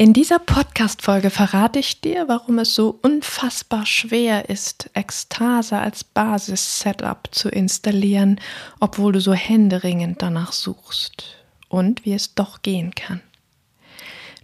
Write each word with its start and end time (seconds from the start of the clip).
In 0.00 0.12
dieser 0.12 0.38
Podcast-Folge 0.38 1.28
verrate 1.28 1.80
ich 1.80 2.00
dir, 2.00 2.28
warum 2.28 2.60
es 2.60 2.72
so 2.72 3.00
unfassbar 3.02 3.84
schwer 3.84 4.48
ist, 4.48 4.90
Ekstase 4.94 5.76
als 5.76 6.04
Basis-Setup 6.04 7.28
zu 7.32 7.48
installieren, 7.48 8.40
obwohl 8.78 9.10
du 9.10 9.20
so 9.20 9.32
händeringend 9.32 10.22
danach 10.22 10.52
suchst. 10.52 11.24
Und 11.68 12.04
wie 12.04 12.12
es 12.12 12.36
doch 12.36 12.62
gehen 12.62 12.94
kann. 12.94 13.22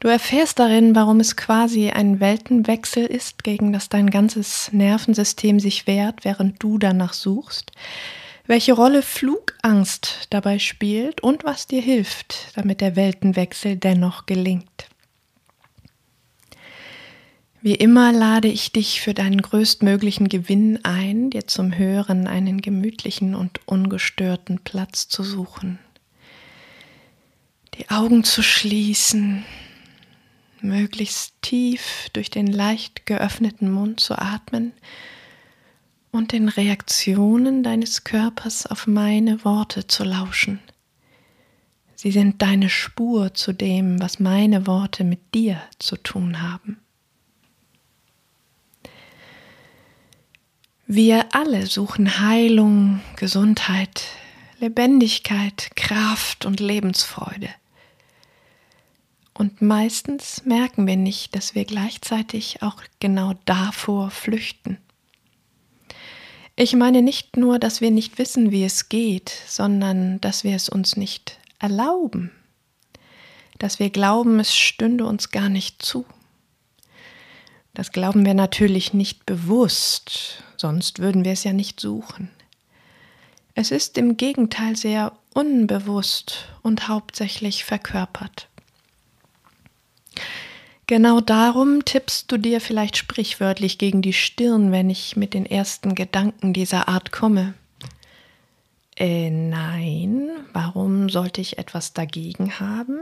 Du 0.01 0.09
erfährst 0.09 0.59
darin, 0.59 0.97
warum 0.97 1.21
es 1.21 1.37
quasi 1.37 1.89
ein 1.89 2.19
Weltenwechsel 2.19 3.07
ist, 3.07 3.45
gegen 3.45 3.73
das 3.73 3.89
dein 3.89 4.11
ganzes 4.11 4.73
Nervensystem 4.73 5.61
sich 5.61 5.87
wehrt, 5.87 6.25
während 6.25 6.61
du 6.65 6.79
danach 6.79 7.13
suchst, 7.13 7.71
welche 8.49 8.73
Rolle 8.73 9.03
Flugangst 9.03 10.27
dabei 10.31 10.59
spielt 10.59 11.21
und 11.21 11.45
was 11.45 11.69
dir 11.69 11.81
hilft, 11.81 12.57
damit 12.57 12.81
der 12.81 12.97
Weltenwechsel 12.97 13.77
dennoch 13.77 14.27
gelingt. 14.27 14.89
Wie 17.65 17.77
immer 17.77 18.13
lade 18.13 18.49
ich 18.49 18.73
dich 18.73 19.01
für 19.01 19.15
deinen 19.15 19.41
größtmöglichen 19.41 20.29
Gewinn 20.29 20.85
ein, 20.85 21.31
dir 21.31 21.47
zum 21.47 21.75
Hören 21.75 22.27
einen 22.27 22.61
gemütlichen 22.61 23.35
und 23.35 23.59
ungestörten 23.67 24.59
Platz 24.59 25.09
zu 25.09 25.23
suchen. 25.23 25.79
Die 27.79 27.89
Augen 27.89 28.23
zu 28.23 28.43
schließen, 28.43 29.47
möglichst 30.61 31.41
tief 31.41 32.11
durch 32.13 32.29
den 32.29 32.49
leicht 32.49 33.07
geöffneten 33.07 33.71
Mund 33.71 33.99
zu 33.99 34.19
atmen 34.19 34.75
und 36.11 36.33
den 36.33 36.51
Reaktionen 36.51 37.63
deines 37.63 38.05
Körpers 38.05 38.67
auf 38.67 38.87
meine 38.87 39.43
Worte 39.43 39.87
zu 39.87 40.05
lauschen. 40.05 40.61
Sie 41.95 42.11
sind 42.11 42.43
deine 42.43 42.69
Spur 42.69 43.33
zu 43.33 43.55
dem, 43.55 44.03
was 44.03 44.21
meine 44.21 44.67
Worte 44.67 45.03
mit 45.03 45.35
dir 45.35 45.63
zu 45.79 45.97
tun 45.97 46.43
haben. 46.43 46.84
Wir 50.87 51.35
alle 51.35 51.67
suchen 51.67 52.21
Heilung, 52.21 53.01
Gesundheit, 53.17 54.03
Lebendigkeit, 54.61 55.71
Kraft 55.77 56.45
und 56.45 56.61
Lebensfreude. 56.61 57.49
Und 59.33 59.63
meistens 59.63 60.45
merken 60.45 60.87
wir 60.87 60.97
nicht, 60.97 61.35
dass 61.35 61.55
wir 61.55 61.65
gleichzeitig 61.65 62.63
auch 62.63 62.83
genau 63.01 63.33
davor 63.47 64.11
flüchten. 64.11 64.77
Ich 66.55 66.75
meine 66.75 67.01
nicht 67.01 67.39
nur, 67.39 67.59
dass 67.59 67.81
wir 67.81 67.91
nicht 67.91 68.19
wissen, 68.19 68.51
wie 68.51 68.65
es 68.65 68.91
geht, 68.91 69.31
sondern 69.47 70.21
dass 70.21 70.45
wir 70.45 70.55
es 70.55 70.69
uns 70.69 70.97
nicht 70.97 71.39
erlauben, 71.59 72.31
dass 73.59 73.79
wir 73.79 73.89
glauben, 73.89 74.39
es 74.39 74.55
stünde 74.55 75.07
uns 75.07 75.31
gar 75.31 75.49
nicht 75.49 75.81
zu. 75.81 76.05
Das 77.73 77.91
glauben 77.91 78.27
wir 78.27 78.35
natürlich 78.35 78.93
nicht 78.93 79.25
bewusst, 79.25 80.45
sonst 80.65 80.99
würden 80.99 81.27
wir 81.27 81.33
es 81.33 81.45
ja 81.45 81.53
nicht 81.53 81.79
suchen. 81.79 82.31
Es 83.55 83.71
ist 83.71 83.99
im 83.99 84.17
Gegenteil 84.17 84.77
sehr 84.77 85.13
unbewusst 85.35 86.49
und 86.63 86.89
hauptsächlich 86.89 87.65
verkörpert. 87.65 88.49
Genau 90.87 91.21
darum 91.21 91.85
tippst 91.85 92.33
du 92.33 92.39
dir 92.39 92.63
vielleicht 92.63 92.97
sprichwörtlich 92.97 93.77
gegen 93.77 94.01
die 94.01 94.15
Stirn, 94.15 94.73
wenn 94.73 94.89
ich 94.89 95.17
mit 95.17 95.35
den 95.35 95.45
ersten 95.45 95.95
Gedanken 95.95 96.55
dieser 96.55 96.89
Art 96.89 97.13
komme. 97.13 97.53
Äh, 98.97 99.29
nein, 99.29 100.31
warum 100.55 101.11
sollte 101.11 101.43
ich 101.43 101.59
etwas 101.59 101.93
dagegen 101.93 102.59
haben? 102.59 103.01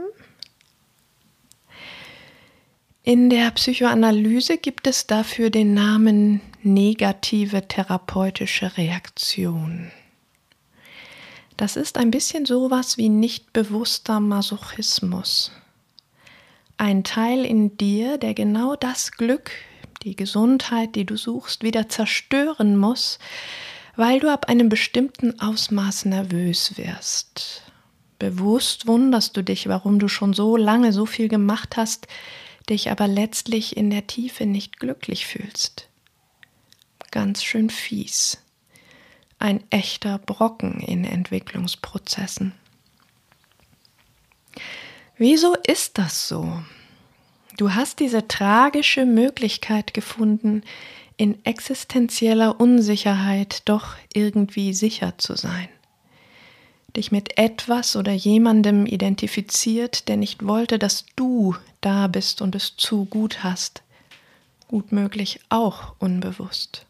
In 3.05 3.29
der 3.29 3.51
Psychoanalyse 3.51 4.57
gibt 4.57 4.87
es 4.87 5.07
dafür 5.07 5.49
den 5.49 5.73
Namen 5.73 6.39
negative 6.61 7.67
therapeutische 7.67 8.77
Reaktion. 8.77 9.91
Das 11.57 11.75
ist 11.75 11.97
ein 11.97 12.11
bisschen 12.11 12.45
sowas 12.45 12.97
wie 12.97 13.09
nicht 13.09 13.51
bewusster 13.51 14.21
Masochismus. 14.21 15.51
Ein 16.77 17.03
Teil 17.03 17.43
in 17.43 17.75
dir, 17.75 18.17
der 18.17 18.33
genau 18.33 18.77
das 18.77 19.11
Glück, 19.11 19.51
die 20.03 20.15
Gesundheit, 20.15 20.95
die 20.95 21.05
du 21.05 21.17
suchst, 21.17 21.61
wieder 21.61 21.89
zerstören 21.89 22.77
muss, 22.77 23.19
weil 23.97 24.21
du 24.21 24.31
ab 24.31 24.47
einem 24.47 24.69
bestimmten 24.69 25.41
Ausmaß 25.41 26.05
nervös 26.05 26.77
wirst. 26.77 27.63
Bewusst 28.17 28.87
wunderst 28.87 29.35
du 29.35 29.43
dich, 29.43 29.67
warum 29.67 29.99
du 29.99 30.07
schon 30.07 30.33
so 30.33 30.55
lange 30.55 30.93
so 30.93 31.05
viel 31.05 31.27
gemacht 31.27 31.75
hast, 31.75 32.07
dich 32.69 32.89
aber 32.91 33.07
letztlich 33.07 33.77
in 33.77 33.89
der 33.89 34.07
Tiefe 34.07 34.45
nicht 34.45 34.79
glücklich 34.79 35.25
fühlst. 35.25 35.89
Ganz 37.11 37.43
schön 37.43 37.69
fies. 37.69 38.41
Ein 39.39 39.63
echter 39.69 40.17
Brocken 40.19 40.79
in 40.79 41.05
Entwicklungsprozessen. 41.05 42.53
Wieso 45.17 45.55
ist 45.55 45.97
das 45.97 46.27
so? 46.27 46.63
Du 47.57 47.73
hast 47.73 47.99
diese 47.99 48.27
tragische 48.27 49.05
Möglichkeit 49.05 49.93
gefunden, 49.93 50.63
in 51.17 51.45
existenzieller 51.45 52.59
Unsicherheit 52.59 53.61
doch 53.65 53.95
irgendwie 54.13 54.73
sicher 54.73 55.17
zu 55.17 55.35
sein 55.35 55.69
dich 56.95 57.11
mit 57.11 57.37
etwas 57.37 57.95
oder 57.95 58.11
jemandem 58.11 58.85
identifiziert, 58.85 60.07
der 60.07 60.17
nicht 60.17 60.45
wollte, 60.45 60.77
dass 60.77 61.05
du 61.15 61.55
da 61.81 62.07
bist 62.07 62.41
und 62.41 62.55
es 62.55 62.75
zu 62.77 63.05
gut 63.05 63.43
hast. 63.43 63.83
Gut 64.67 64.91
möglich 64.91 65.39
auch 65.49 65.95
unbewusst, 65.99 66.85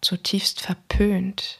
zutiefst 0.00 0.60
verpönt. 0.60 1.58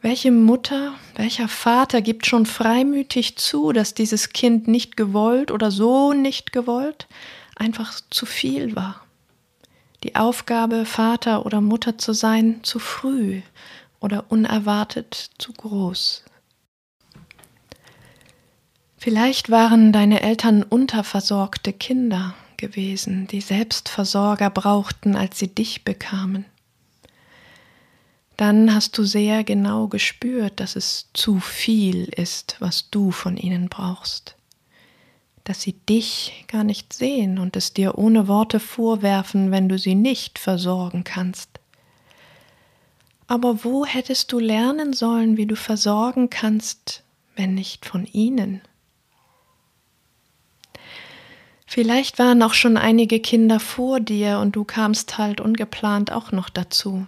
Welche 0.00 0.32
Mutter, 0.32 0.94
welcher 1.14 1.46
Vater 1.46 2.02
gibt 2.02 2.26
schon 2.26 2.44
freimütig 2.44 3.36
zu, 3.36 3.72
dass 3.72 3.94
dieses 3.94 4.30
Kind 4.30 4.66
nicht 4.66 4.96
gewollt 4.96 5.52
oder 5.52 5.70
so 5.70 6.12
nicht 6.12 6.52
gewollt 6.52 7.06
einfach 7.54 8.00
zu 8.10 8.26
viel 8.26 8.74
war? 8.74 9.06
Die 10.02 10.16
Aufgabe, 10.16 10.84
Vater 10.84 11.46
oder 11.46 11.60
Mutter 11.60 11.98
zu 11.98 12.12
sein, 12.12 12.64
zu 12.64 12.80
früh, 12.80 13.42
oder 14.02 14.30
unerwartet 14.30 15.30
zu 15.38 15.52
groß. 15.52 16.24
Vielleicht 18.96 19.50
waren 19.50 19.92
deine 19.92 20.22
Eltern 20.22 20.62
unterversorgte 20.62 21.72
Kinder 21.72 22.34
gewesen, 22.56 23.26
die 23.26 23.40
Selbstversorger 23.40 24.50
brauchten, 24.50 25.16
als 25.16 25.38
sie 25.38 25.48
dich 25.48 25.84
bekamen. 25.84 26.44
Dann 28.36 28.74
hast 28.74 28.96
du 28.98 29.04
sehr 29.04 29.44
genau 29.44 29.88
gespürt, 29.88 30.60
dass 30.60 30.76
es 30.76 31.08
zu 31.12 31.40
viel 31.40 32.04
ist, 32.04 32.56
was 32.60 32.90
du 32.90 33.10
von 33.10 33.36
ihnen 33.36 33.68
brauchst, 33.68 34.36
dass 35.44 35.62
sie 35.62 35.74
dich 35.74 36.44
gar 36.48 36.64
nicht 36.64 36.92
sehen 36.92 37.38
und 37.38 37.56
es 37.56 37.72
dir 37.72 37.98
ohne 37.98 38.28
Worte 38.28 38.60
vorwerfen, 38.60 39.50
wenn 39.50 39.68
du 39.68 39.78
sie 39.78 39.94
nicht 39.94 40.38
versorgen 40.38 41.04
kannst. 41.04 41.51
Aber 43.32 43.64
wo 43.64 43.86
hättest 43.86 44.30
du 44.30 44.38
lernen 44.38 44.92
sollen, 44.92 45.38
wie 45.38 45.46
du 45.46 45.56
versorgen 45.56 46.28
kannst, 46.28 47.02
wenn 47.34 47.54
nicht 47.54 47.86
von 47.86 48.04
ihnen? 48.04 48.60
Vielleicht 51.66 52.18
waren 52.18 52.42
auch 52.42 52.52
schon 52.52 52.76
einige 52.76 53.20
Kinder 53.20 53.58
vor 53.58 54.00
dir 54.00 54.38
und 54.38 54.54
du 54.54 54.64
kamst 54.64 55.16
halt 55.16 55.40
ungeplant 55.40 56.12
auch 56.12 56.30
noch 56.30 56.50
dazu. 56.50 57.06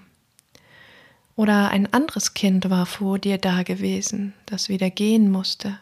Oder 1.37 1.69
ein 1.69 1.93
anderes 1.93 2.33
Kind 2.33 2.71
war 2.71 2.87
vor 2.87 3.19
dir 3.19 3.37
da 3.37 3.63
gewesen, 3.63 4.33
das 4.47 4.71
wieder 4.71 4.89
gehen 4.89 5.31
musste. 5.31 5.79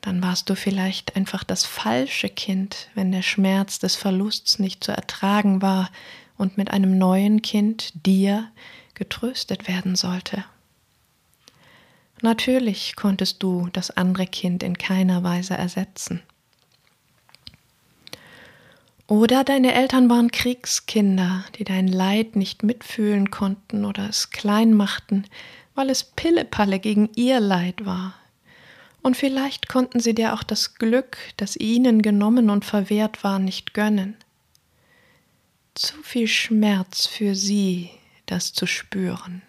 Dann 0.00 0.24
warst 0.24 0.50
du 0.50 0.56
vielleicht 0.56 1.14
einfach 1.14 1.44
das 1.44 1.64
falsche 1.64 2.30
Kind, 2.30 2.88
wenn 2.96 3.12
der 3.12 3.22
Schmerz 3.22 3.78
des 3.78 3.94
Verlusts 3.94 4.58
nicht 4.58 4.82
zu 4.82 4.90
ertragen 4.90 5.62
war 5.62 5.92
und 6.36 6.58
mit 6.58 6.72
einem 6.72 6.98
neuen 6.98 7.42
Kind 7.42 7.92
dir 8.04 8.48
getröstet 8.94 9.68
werden 9.68 9.96
sollte. 9.96 10.44
Natürlich 12.22 12.96
konntest 12.96 13.42
du 13.42 13.68
das 13.72 13.90
andere 13.90 14.26
Kind 14.26 14.62
in 14.62 14.78
keiner 14.78 15.22
Weise 15.22 15.54
ersetzen. 15.54 16.22
Oder 19.06 19.44
deine 19.44 19.74
Eltern 19.74 20.08
waren 20.08 20.30
Kriegskinder, 20.30 21.44
die 21.58 21.64
dein 21.64 21.88
Leid 21.88 22.36
nicht 22.36 22.62
mitfühlen 22.62 23.30
konnten 23.30 23.84
oder 23.84 24.08
es 24.08 24.30
klein 24.30 24.72
machten, 24.72 25.26
weil 25.74 25.90
es 25.90 26.04
Pillepalle 26.04 26.78
gegen 26.78 27.10
ihr 27.14 27.40
Leid 27.40 27.84
war. 27.84 28.14
Und 29.02 29.18
vielleicht 29.18 29.68
konnten 29.68 30.00
sie 30.00 30.14
dir 30.14 30.32
auch 30.32 30.42
das 30.42 30.76
Glück, 30.76 31.18
das 31.36 31.56
ihnen 31.56 32.00
genommen 32.00 32.48
und 32.48 32.64
verwehrt 32.64 33.22
war, 33.22 33.38
nicht 33.38 33.74
gönnen. 33.74 34.16
Zu 35.74 36.02
viel 36.02 36.28
Schmerz 36.28 37.06
für 37.06 37.34
sie, 37.34 37.90
das 38.26 38.52
zu 38.52 38.66
spüren. 38.66 39.42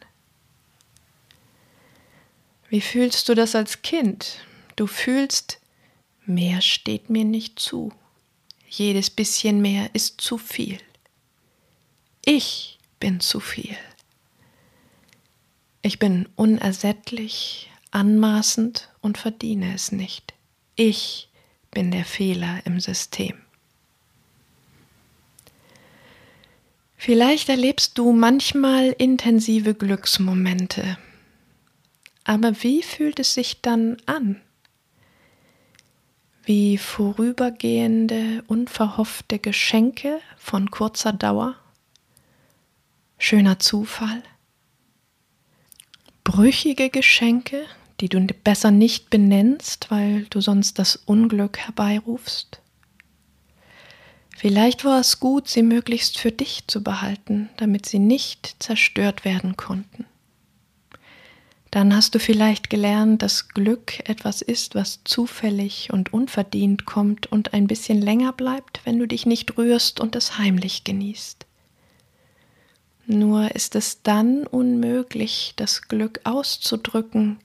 Wie 2.70 2.82
fühlst 2.82 3.30
du 3.30 3.36
das 3.36 3.56
als 3.56 3.82
Kind? 3.82 4.40
Du 4.76 4.88
fühlst, 4.88 5.60
mehr 6.26 6.62
steht 6.62 7.10
mir 7.10 7.24
nicht 7.24 7.60
zu. 7.60 7.94
Jedes 8.68 9.10
bisschen 9.10 9.62
mehr 9.62 9.90
ist 9.94 10.20
zu 10.20 10.38
viel. 10.38 10.80
Ich 12.26 12.80
bin 13.00 13.20
zu 13.20 13.40
viel. 13.40 13.78
Ich 15.82 16.00
bin 16.00 16.28
unersättlich, 16.36 17.70
anmaßend 17.92 18.90
und 19.02 19.20
verdiene 19.20 19.76
es 19.76 19.92
nicht. 19.92 20.34
Ich 20.76 21.30
bin 21.70 21.92
der 21.92 22.04
Fehler 22.04 22.66
im 22.66 22.80
System. 22.80 23.45
Vielleicht 27.06 27.50
erlebst 27.50 28.00
du 28.00 28.14
manchmal 28.14 28.96
intensive 28.98 29.76
Glücksmomente. 29.76 30.98
Aber 32.24 32.64
wie 32.64 32.82
fühlt 32.82 33.20
es 33.20 33.36
sich 33.36 33.62
dann 33.62 33.98
an? 34.08 34.42
wie 36.46 36.80
vorübergehende, 36.80 38.44
unverhoffte 38.48 39.38
Geschenke 39.38 40.20
von 40.38 40.72
kurzer 40.72 41.14
Dauer, 41.14 41.56
schöner 43.18 43.60
Zufall, 43.60 44.24
brüchige 46.24 46.90
Geschenke, 46.90 47.66
die 48.00 48.10
du 48.10 48.20
besser 48.26 48.72
nicht 48.72 49.12
benennst, 49.12 49.92
weil 49.92 50.26
du 50.26 50.42
sonst 50.42 50.80
das 50.80 50.96
Unglück 50.96 51.58
herbeirufst. 51.58 52.62
Vielleicht 54.36 54.86
war 54.86 55.00
es 55.00 55.20
gut, 55.20 55.48
sie 55.48 55.64
möglichst 55.64 56.20
für 56.20 56.32
dich 56.32 56.68
zu 56.68 56.84
behalten, 56.84 57.50
damit 57.58 57.88
sie 57.88 58.00
nicht 58.00 58.58
zerstört 58.60 59.26
werden 59.26 59.58
konnten 59.58 60.06
dann 61.76 61.94
hast 61.94 62.16
du 62.16 62.20
vielleicht 62.20 62.70
gelernt, 62.70 63.22
dass 63.22 63.50
Glück 63.50 64.08
etwas 64.10 64.42
ist, 64.42 64.76
was 64.76 65.02
zufällig 65.04 65.90
und 65.92 66.14
unverdient 66.14 66.86
kommt 66.86 67.30
und 67.30 67.54
ein 67.54 67.68
bisschen 67.68 68.02
länger 68.02 68.32
bleibt, 68.32 68.80
wenn 68.86 68.98
du 68.98 69.06
dich 69.06 69.26
nicht 69.26 69.58
rührst 69.58 70.00
und 70.00 70.16
es 70.16 70.38
heimlich 70.38 70.86
genießt. 70.86 71.46
Nur 73.08 73.54
ist 73.56 73.76
es 73.76 74.02
dann 74.04 74.48
unmöglich, 74.48 75.52
das 75.58 75.90
Glück 75.90 76.22
auszudrücken, 76.24 77.40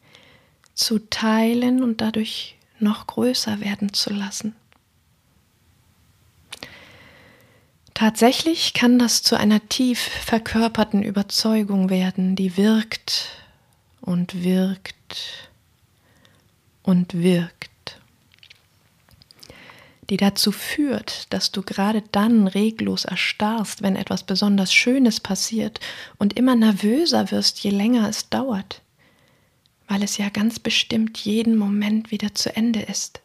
zu 0.74 1.00
teilen 1.10 1.82
und 1.82 2.00
dadurch 2.00 2.54
noch 2.78 3.08
größer 3.08 3.58
werden 3.58 3.92
zu 3.92 4.12
lassen. 4.12 4.54
Tatsächlich 8.00 8.72
kann 8.72 8.98
das 8.98 9.22
zu 9.22 9.36
einer 9.36 9.68
tief 9.68 9.98
verkörperten 9.98 11.02
Überzeugung 11.02 11.90
werden, 11.90 12.34
die 12.34 12.56
wirkt 12.56 13.28
und 14.00 14.42
wirkt 14.42 15.50
und 16.82 17.12
wirkt, 17.12 18.00
die 20.08 20.16
dazu 20.16 20.50
führt, 20.50 21.30
dass 21.30 21.52
du 21.52 21.60
gerade 21.60 22.02
dann 22.10 22.46
reglos 22.46 23.04
erstarrst, 23.04 23.82
wenn 23.82 23.96
etwas 23.96 24.22
besonders 24.22 24.72
Schönes 24.72 25.20
passiert 25.20 25.78
und 26.16 26.38
immer 26.38 26.56
nervöser 26.56 27.30
wirst, 27.30 27.62
je 27.62 27.70
länger 27.70 28.08
es 28.08 28.30
dauert, 28.30 28.80
weil 29.88 30.02
es 30.02 30.16
ja 30.16 30.30
ganz 30.30 30.58
bestimmt 30.58 31.18
jeden 31.18 31.54
Moment 31.54 32.10
wieder 32.10 32.34
zu 32.34 32.56
Ende 32.56 32.80
ist. 32.80 33.20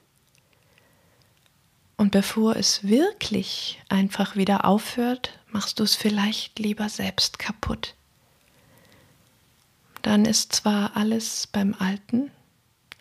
Und 1.97 2.11
bevor 2.11 2.55
es 2.55 2.83
wirklich 2.83 3.81
einfach 3.89 4.35
wieder 4.35 4.65
aufhört, 4.65 5.39
machst 5.51 5.79
du 5.79 5.83
es 5.83 5.95
vielleicht 5.95 6.59
lieber 6.59 6.89
selbst 6.89 7.39
kaputt. 7.39 7.95
Dann 10.01 10.25
ist 10.25 10.53
zwar 10.53 10.97
alles 10.97 11.47
beim 11.47 11.73
Alten, 11.79 12.31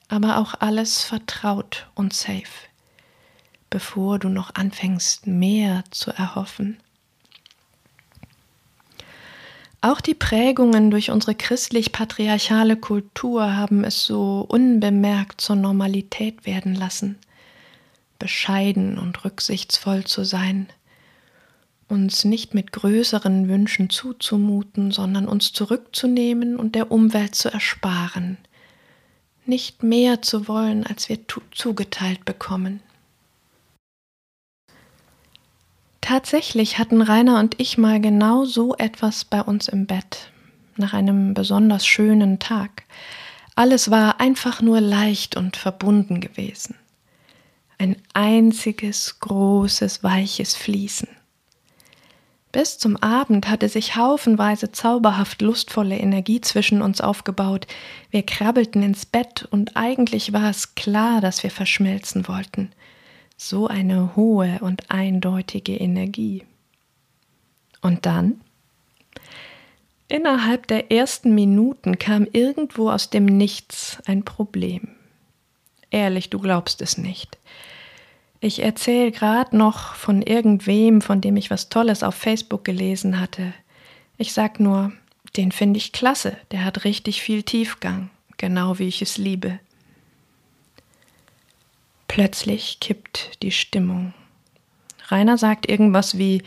aber 0.08 0.38
auch 0.38 0.54
alles 0.60 1.02
vertraut 1.02 1.88
und 1.94 2.12
safe, 2.12 2.68
bevor 3.68 4.18
du 4.18 4.28
noch 4.28 4.54
anfängst 4.54 5.26
mehr 5.26 5.84
zu 5.90 6.12
erhoffen. 6.12 6.78
Auch 9.80 10.00
die 10.00 10.14
Prägungen 10.14 10.90
durch 10.90 11.10
unsere 11.10 11.34
christlich-patriarchale 11.34 12.76
Kultur 12.76 13.54
haben 13.54 13.84
es 13.84 14.06
so 14.06 14.46
unbemerkt 14.48 15.42
zur 15.42 15.56
Normalität 15.56 16.46
werden 16.46 16.74
lassen, 16.74 17.18
bescheiden 18.18 18.98
und 18.98 19.24
rücksichtsvoll 19.24 20.04
zu 20.04 20.24
sein, 20.24 20.68
uns 21.88 22.24
nicht 22.24 22.54
mit 22.54 22.72
größeren 22.72 23.48
Wünschen 23.48 23.90
zuzumuten, 23.90 24.90
sondern 24.90 25.28
uns 25.28 25.52
zurückzunehmen 25.52 26.56
und 26.56 26.74
der 26.74 26.90
Umwelt 26.90 27.34
zu 27.34 27.52
ersparen, 27.52 28.38
nicht 29.46 29.82
mehr 29.82 30.22
zu 30.22 30.48
wollen, 30.48 30.86
als 30.86 31.08
wir 31.08 31.18
zugeteilt 31.52 32.24
bekommen. 32.24 32.80
Tatsächlich 36.00 36.78
hatten 36.78 37.00
Rainer 37.00 37.38
und 37.40 37.58
ich 37.60 37.78
mal 37.78 38.00
genau 38.00 38.44
so 38.44 38.74
etwas 38.76 39.24
bei 39.24 39.40
uns 39.40 39.68
im 39.68 39.86
Bett, 39.86 40.30
nach 40.76 40.92
einem 40.92 41.32
besonders 41.32 41.86
schönen 41.86 42.38
Tag. 42.38 42.84
Alles 43.54 43.90
war 43.90 44.20
einfach 44.20 44.60
nur 44.60 44.80
leicht 44.80 45.36
und 45.36 45.56
verbunden 45.56 46.20
gewesen. 46.20 46.74
Ein 47.78 47.96
einziges, 48.12 49.20
großes, 49.20 50.02
weiches 50.02 50.54
Fließen. 50.56 51.08
Bis 52.54 52.78
zum 52.78 52.96
Abend 52.96 53.48
hatte 53.48 53.68
sich 53.68 53.96
haufenweise 53.96 54.70
zauberhaft 54.70 55.42
lustvolle 55.42 55.98
Energie 55.98 56.40
zwischen 56.40 56.82
uns 56.82 57.00
aufgebaut. 57.00 57.66
Wir 58.10 58.22
krabbelten 58.24 58.80
ins 58.84 59.06
Bett 59.06 59.48
und 59.50 59.76
eigentlich 59.76 60.32
war 60.32 60.50
es 60.50 60.76
klar, 60.76 61.20
dass 61.20 61.42
wir 61.42 61.50
verschmelzen 61.50 62.28
wollten. 62.28 62.70
So 63.36 63.66
eine 63.66 64.14
hohe 64.14 64.60
und 64.60 64.88
eindeutige 64.92 65.74
Energie. 65.74 66.44
Und 67.82 68.06
dann? 68.06 68.40
Innerhalb 70.06 70.68
der 70.68 70.92
ersten 70.92 71.34
Minuten 71.34 71.98
kam 71.98 72.24
irgendwo 72.30 72.88
aus 72.88 73.10
dem 73.10 73.24
Nichts 73.24 73.98
ein 74.06 74.24
Problem. 74.24 74.90
Ehrlich, 75.90 76.30
du 76.30 76.38
glaubst 76.38 76.80
es 76.82 76.98
nicht. 76.98 77.36
Ich 78.44 78.62
erzähle 78.62 79.10
gerade 79.10 79.56
noch 79.56 79.94
von 79.94 80.20
irgendwem, 80.20 81.00
von 81.00 81.22
dem 81.22 81.38
ich 81.38 81.50
was 81.50 81.70
Tolles 81.70 82.02
auf 82.02 82.14
Facebook 82.14 82.62
gelesen 82.62 83.18
hatte. 83.18 83.54
Ich 84.18 84.34
sag 84.34 84.60
nur, 84.60 84.92
den 85.38 85.50
finde 85.50 85.78
ich 85.78 85.92
klasse, 85.92 86.36
der 86.50 86.62
hat 86.62 86.84
richtig 86.84 87.22
viel 87.22 87.42
Tiefgang, 87.42 88.10
genau 88.36 88.78
wie 88.78 88.86
ich 88.86 89.00
es 89.00 89.16
liebe. 89.16 89.60
Plötzlich 92.06 92.80
kippt 92.80 93.42
die 93.42 93.50
Stimmung. 93.50 94.12
Rainer 95.08 95.38
sagt 95.38 95.66
irgendwas 95.66 96.18
wie, 96.18 96.42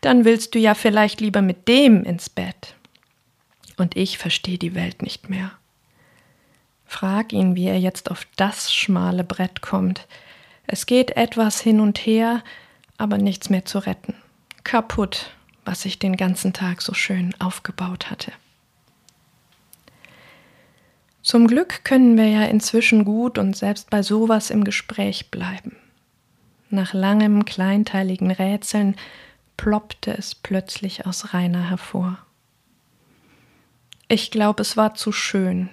dann 0.00 0.24
willst 0.24 0.56
du 0.56 0.58
ja 0.58 0.74
vielleicht 0.74 1.20
lieber 1.20 1.42
mit 1.42 1.68
dem 1.68 2.02
ins 2.02 2.28
Bett. 2.28 2.74
Und 3.76 3.96
ich 3.96 4.18
verstehe 4.18 4.58
die 4.58 4.74
Welt 4.74 5.00
nicht 5.00 5.30
mehr. 5.30 5.52
Frag 6.86 7.32
ihn, 7.32 7.54
wie 7.54 7.68
er 7.68 7.78
jetzt 7.78 8.10
auf 8.10 8.26
das 8.34 8.74
schmale 8.74 9.22
Brett 9.22 9.62
kommt, 9.62 10.08
es 10.72 10.86
geht 10.86 11.16
etwas 11.16 11.60
hin 11.60 11.80
und 11.80 11.98
her, 11.98 12.42
aber 12.96 13.18
nichts 13.18 13.50
mehr 13.50 13.64
zu 13.64 13.78
retten. 13.78 14.14
Kaputt, 14.62 15.30
was 15.64 15.84
ich 15.84 15.98
den 15.98 16.16
ganzen 16.16 16.52
Tag 16.52 16.80
so 16.80 16.94
schön 16.94 17.34
aufgebaut 17.40 18.10
hatte. 18.10 18.32
Zum 21.22 21.48
Glück 21.48 21.84
können 21.84 22.16
wir 22.16 22.28
ja 22.28 22.44
inzwischen 22.44 23.04
gut 23.04 23.36
und 23.36 23.56
selbst 23.56 23.90
bei 23.90 24.02
sowas 24.02 24.50
im 24.50 24.64
Gespräch 24.64 25.30
bleiben. 25.30 25.76
Nach 26.70 26.94
langem 26.94 27.44
kleinteiligen 27.44 28.30
Rätseln 28.30 28.94
ploppte 29.56 30.16
es 30.16 30.34
plötzlich 30.34 31.04
aus 31.04 31.34
Rainer 31.34 31.68
hervor. 31.68 32.18
Ich 34.08 34.30
glaube, 34.30 34.62
es 34.62 34.76
war 34.76 34.94
zu 34.94 35.10
schön, 35.10 35.68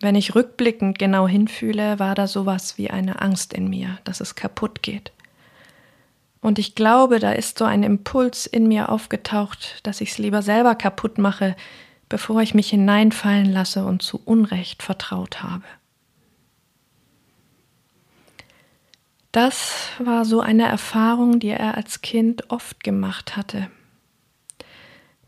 wenn 0.00 0.14
ich 0.14 0.34
rückblickend 0.34 0.98
genau 0.98 1.26
hinfühle, 1.26 1.98
war 1.98 2.14
da 2.14 2.26
sowas 2.26 2.78
wie 2.78 2.90
eine 2.90 3.22
Angst 3.22 3.52
in 3.52 3.68
mir, 3.68 3.98
dass 4.04 4.20
es 4.20 4.34
kaputt 4.34 4.82
geht. 4.82 5.12
Und 6.40 6.58
ich 6.58 6.74
glaube, 6.74 7.18
da 7.18 7.32
ist 7.32 7.58
so 7.58 7.64
ein 7.64 7.82
Impuls 7.82 8.46
in 8.46 8.68
mir 8.68 8.90
aufgetaucht, 8.90 9.80
dass 9.82 10.00
ich 10.00 10.12
es 10.12 10.18
lieber 10.18 10.42
selber 10.42 10.74
kaputt 10.74 11.18
mache, 11.18 11.56
bevor 12.08 12.40
ich 12.40 12.54
mich 12.54 12.70
hineinfallen 12.70 13.52
lasse 13.52 13.84
und 13.84 14.02
zu 14.02 14.20
Unrecht 14.24 14.82
vertraut 14.82 15.42
habe. 15.42 15.64
Das 19.32 19.90
war 19.98 20.24
so 20.24 20.40
eine 20.40 20.66
Erfahrung, 20.66 21.40
die 21.40 21.48
er 21.48 21.76
als 21.76 22.00
Kind 22.00 22.50
oft 22.50 22.82
gemacht 22.84 23.36
hatte. 23.36 23.68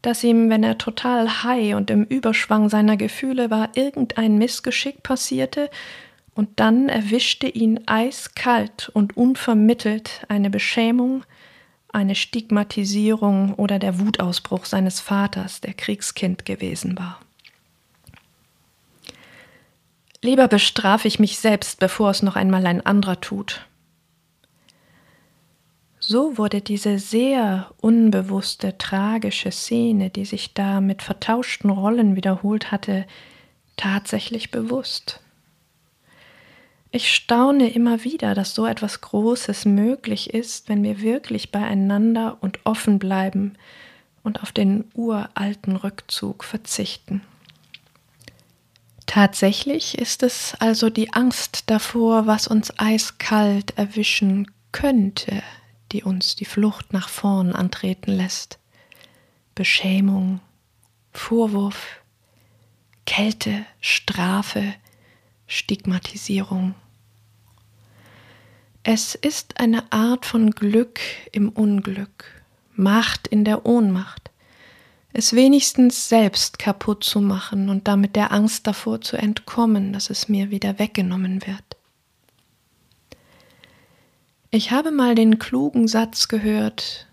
Dass 0.02 0.22
ihm, 0.22 0.48
wenn 0.48 0.62
er 0.62 0.78
total 0.78 1.42
high 1.42 1.74
und 1.74 1.90
im 1.90 2.04
Überschwang 2.04 2.68
seiner 2.68 2.96
Gefühle 2.96 3.50
war, 3.50 3.70
irgendein 3.74 4.38
Missgeschick 4.38 5.02
passierte 5.02 5.70
und 6.34 6.60
dann 6.60 6.88
erwischte 6.88 7.48
ihn 7.48 7.80
eiskalt 7.86 8.90
und 8.94 9.16
unvermittelt 9.16 10.24
eine 10.28 10.50
Beschämung, 10.50 11.24
eine 11.92 12.14
Stigmatisierung 12.14 13.54
oder 13.54 13.78
der 13.78 13.98
Wutausbruch 13.98 14.64
seines 14.64 15.00
Vaters, 15.00 15.60
der 15.60 15.74
Kriegskind 15.74 16.44
gewesen 16.44 16.96
war. 16.96 17.18
Lieber 20.22 20.48
bestrafe 20.48 21.08
ich 21.08 21.18
mich 21.18 21.38
selbst, 21.38 21.78
bevor 21.80 22.10
es 22.10 22.22
noch 22.22 22.36
einmal 22.36 22.66
ein 22.66 22.84
anderer 22.84 23.20
tut. 23.20 23.67
So 26.10 26.38
wurde 26.38 26.62
diese 26.62 26.98
sehr 26.98 27.70
unbewusste, 27.82 28.78
tragische 28.78 29.52
Szene, 29.52 30.08
die 30.08 30.24
sich 30.24 30.54
da 30.54 30.80
mit 30.80 31.02
vertauschten 31.02 31.68
Rollen 31.68 32.16
wiederholt 32.16 32.72
hatte, 32.72 33.04
tatsächlich 33.76 34.50
bewusst. 34.50 35.20
Ich 36.90 37.12
staune 37.14 37.68
immer 37.68 38.04
wieder, 38.04 38.32
dass 38.32 38.54
so 38.54 38.64
etwas 38.64 39.02
Großes 39.02 39.66
möglich 39.66 40.32
ist, 40.32 40.70
wenn 40.70 40.82
wir 40.82 41.02
wirklich 41.02 41.52
beieinander 41.52 42.38
und 42.40 42.60
offen 42.64 42.98
bleiben 42.98 43.52
und 44.22 44.42
auf 44.42 44.50
den 44.50 44.84
uralten 44.94 45.76
Rückzug 45.76 46.42
verzichten. 46.42 47.20
Tatsächlich 49.04 49.98
ist 49.98 50.22
es 50.22 50.54
also 50.58 50.88
die 50.88 51.12
Angst 51.12 51.64
davor, 51.66 52.26
was 52.26 52.48
uns 52.48 52.72
eiskalt 52.78 53.76
erwischen 53.76 54.50
könnte, 54.72 55.42
die 55.92 56.02
uns 56.02 56.36
die 56.36 56.44
Flucht 56.44 56.92
nach 56.92 57.08
vorn 57.08 57.52
antreten 57.52 58.12
lässt. 58.12 58.58
Beschämung, 59.54 60.40
Vorwurf, 61.12 62.02
Kälte, 63.06 63.64
Strafe, 63.80 64.74
Stigmatisierung. 65.46 66.74
Es 68.82 69.14
ist 69.14 69.60
eine 69.60 69.90
Art 69.92 70.26
von 70.26 70.50
Glück 70.50 71.00
im 71.32 71.48
Unglück, 71.48 72.24
Macht 72.74 73.26
in 73.26 73.44
der 73.44 73.66
Ohnmacht, 73.66 74.30
es 75.12 75.32
wenigstens 75.32 76.08
selbst 76.08 76.58
kaputt 76.58 77.02
zu 77.02 77.20
machen 77.20 77.70
und 77.70 77.88
damit 77.88 78.14
der 78.14 78.30
Angst 78.30 78.66
davor 78.66 79.00
zu 79.00 79.16
entkommen, 79.16 79.92
dass 79.92 80.10
es 80.10 80.28
mir 80.28 80.50
wieder 80.50 80.78
weggenommen 80.78 81.44
wird. 81.46 81.67
Ich 84.50 84.70
habe 84.70 84.90
mal 84.92 85.14
den 85.14 85.38
klugen 85.38 85.88
Satz 85.88 86.28
gehört, 86.28 87.06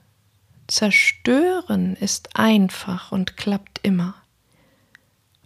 Zerstören 0.67 1.97
ist 1.97 2.37
einfach 2.37 3.11
und 3.11 3.35
klappt 3.35 3.81
immer, 3.83 4.15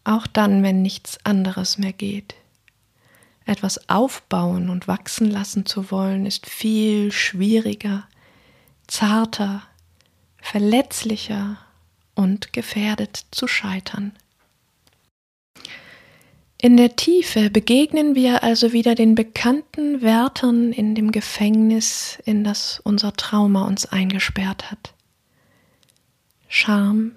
auch 0.03 0.27
dann, 0.27 0.61
wenn 0.61 0.83
nichts 0.83 1.17
anderes 1.25 1.79
mehr 1.79 1.91
geht. 1.91 2.35
Etwas 3.45 3.89
aufbauen 3.89 4.69
und 4.69 4.87
wachsen 4.87 5.31
lassen 5.31 5.65
zu 5.65 5.89
wollen, 5.89 6.27
ist 6.27 6.47
viel 6.47 7.11
schwieriger, 7.11 8.07
zarter, 8.85 9.63
verletzlicher 10.37 11.57
und 12.13 12.53
gefährdet 12.53 13.25
zu 13.31 13.47
scheitern. 13.47 14.13
In 16.61 16.75
der 16.75 16.97
Tiefe 16.97 17.49
begegnen 17.49 18.15
wir 18.15 18.43
also 18.43 18.73
wieder 18.73 18.93
den 18.93 19.15
bekannten 19.15 20.01
Wärtern 20.01 20.73
in 20.73 20.93
dem 20.93 21.13
Gefängnis, 21.13 22.19
in 22.25 22.43
das 22.43 22.81
unser 22.83 23.13
Trauma 23.13 23.65
uns 23.65 23.85
eingesperrt 23.85 24.69
hat. 24.69 24.93
Scham, 26.49 27.15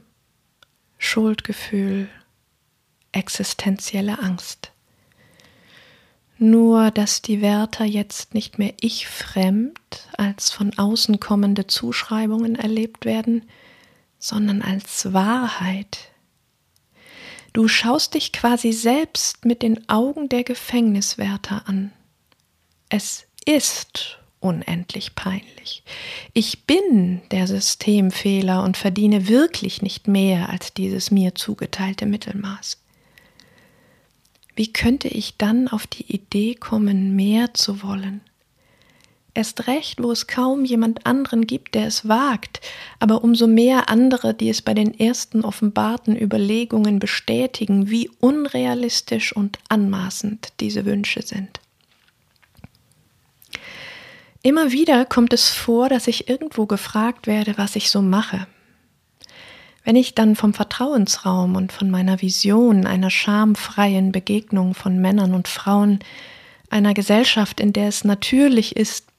Schuldgefühl, 0.97 2.09
existenzielle 3.11 4.21
Angst. 4.21 4.71
Nur 6.39 6.93
dass 6.93 7.21
die 7.21 7.43
Wärter 7.43 7.85
jetzt 7.85 8.35
nicht 8.35 8.61
mehr 8.61 8.75
ich 8.81 9.09
fremd 9.09 10.07
als 10.17 10.53
von 10.53 10.79
außen 10.79 11.19
kommende 11.19 11.67
Zuschreibungen 11.67 12.55
erlebt 12.55 13.07
werden, 13.07 13.43
sondern 14.21 14.63
als 14.63 15.13
Wahrheit. 15.13 16.12
Du 17.53 17.69
schaust 17.69 18.15
dich 18.15 18.33
quasi 18.33 18.73
selbst 18.73 19.45
mit 19.45 19.63
den 19.63 19.89
Augen 19.89 20.29
der 20.29 20.43
Gefängniswärter 20.43 21.69
an. 21.69 21.93
Es 22.89 23.27
ist 23.45 24.19
unendlich 24.41 25.15
peinlich. 25.15 25.83
Ich 26.33 26.65
bin 26.65 27.21
der 27.31 27.47
Systemfehler 27.47 28.63
und 28.63 28.77
verdiene 28.77 29.29
wirklich 29.29 29.83
nicht 29.83 30.09
mehr 30.09 30.49
als 30.49 30.73
dieses 30.73 31.11
mir 31.11 31.35
zugeteilte 31.35 32.07
Mittelmaß. 32.07 32.79
Wie 34.55 34.73
könnte 34.73 35.09
ich 35.09 35.37
dann 35.37 35.69
auf 35.69 35.87
die 35.87 36.13
Idee 36.13 36.55
kommen, 36.55 37.15
mehr 37.15 37.55
zu 37.55 37.83
wollen? 37.83 38.21
Erst 39.35 39.67
recht, 39.67 40.03
wo 40.03 40.13
es 40.13 40.27
kaum 40.27 40.67
jemand 40.67 41.07
anderen 41.07 41.47
gibt, 41.47 41.75
der 41.75 41.87
es 41.87 42.07
wagt, 42.07 42.61
aber 42.99 43.25
umso 43.25 43.47
mehr 43.47 43.89
andere, 43.89 44.35
die 44.35 44.51
es 44.51 44.61
bei 44.61 44.75
den 44.75 44.99
ersten 44.99 45.43
offenbarten 45.43 46.21
Überlegungen 46.21 46.99
bestätigen, 46.99 47.89
wie 47.89 48.11
unrealistisch 48.21 49.35
und 49.35 49.59
anmaßend 49.71 50.53
diese 50.61 50.85
Wünsche 50.85 51.23
sind. 51.23 51.61
Immer 54.43 54.73
wieder 54.73 55.07
kommt 55.07 55.33
es 55.33 55.49
vor, 55.49 55.89
dass 55.89 56.09
ich 56.09 56.29
irgendwo 56.29 56.67
gefragt 56.67 57.27
werde, 57.27 57.57
was 57.57 57.77
ich 57.77 57.91
so 57.91 58.03
mache. 58.03 58.47
Wenn 59.85 59.97
ich 59.97 60.15
dann 60.15 60.37
vom 60.37 60.53
Vertrauensraum 60.53 61.57
und 61.57 61.73
von 61.73 61.91
meiner 61.91 62.21
Vision 62.21 62.87
einer 62.87 63.11
schamfreien 63.11 64.13
Begegnung 64.13 64.75
von 64.75 65.01
Männern 65.01 65.33
und 65.33 65.49
Frauen, 65.49 66.01
einer 66.71 66.93
Gesellschaft, 66.93 67.61
in 67.61 67.73
der 67.73 67.89
es 67.89 68.05
natürlich 68.05 68.77
ist, 68.77 69.12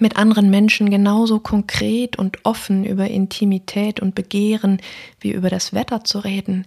mit 0.00 0.16
anderen 0.16 0.50
Menschen 0.50 0.90
genauso 0.90 1.40
konkret 1.40 2.16
und 2.16 2.38
offen 2.44 2.84
über 2.84 3.08
Intimität 3.08 4.00
und 4.00 4.14
Begehren 4.14 4.80
wie 5.20 5.32
über 5.32 5.50
das 5.50 5.72
Wetter 5.72 6.04
zu 6.04 6.18
reden, 6.18 6.66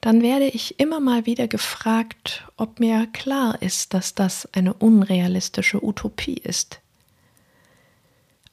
dann 0.00 0.22
werde 0.22 0.46
ich 0.46 0.78
immer 0.78 1.00
mal 1.00 1.26
wieder 1.26 1.48
gefragt, 1.48 2.46
ob 2.56 2.80
mir 2.80 3.06
klar 3.12 3.60
ist, 3.60 3.94
dass 3.94 4.14
das 4.14 4.48
eine 4.52 4.74
unrealistische 4.74 5.84
Utopie 5.84 6.40
ist. 6.42 6.80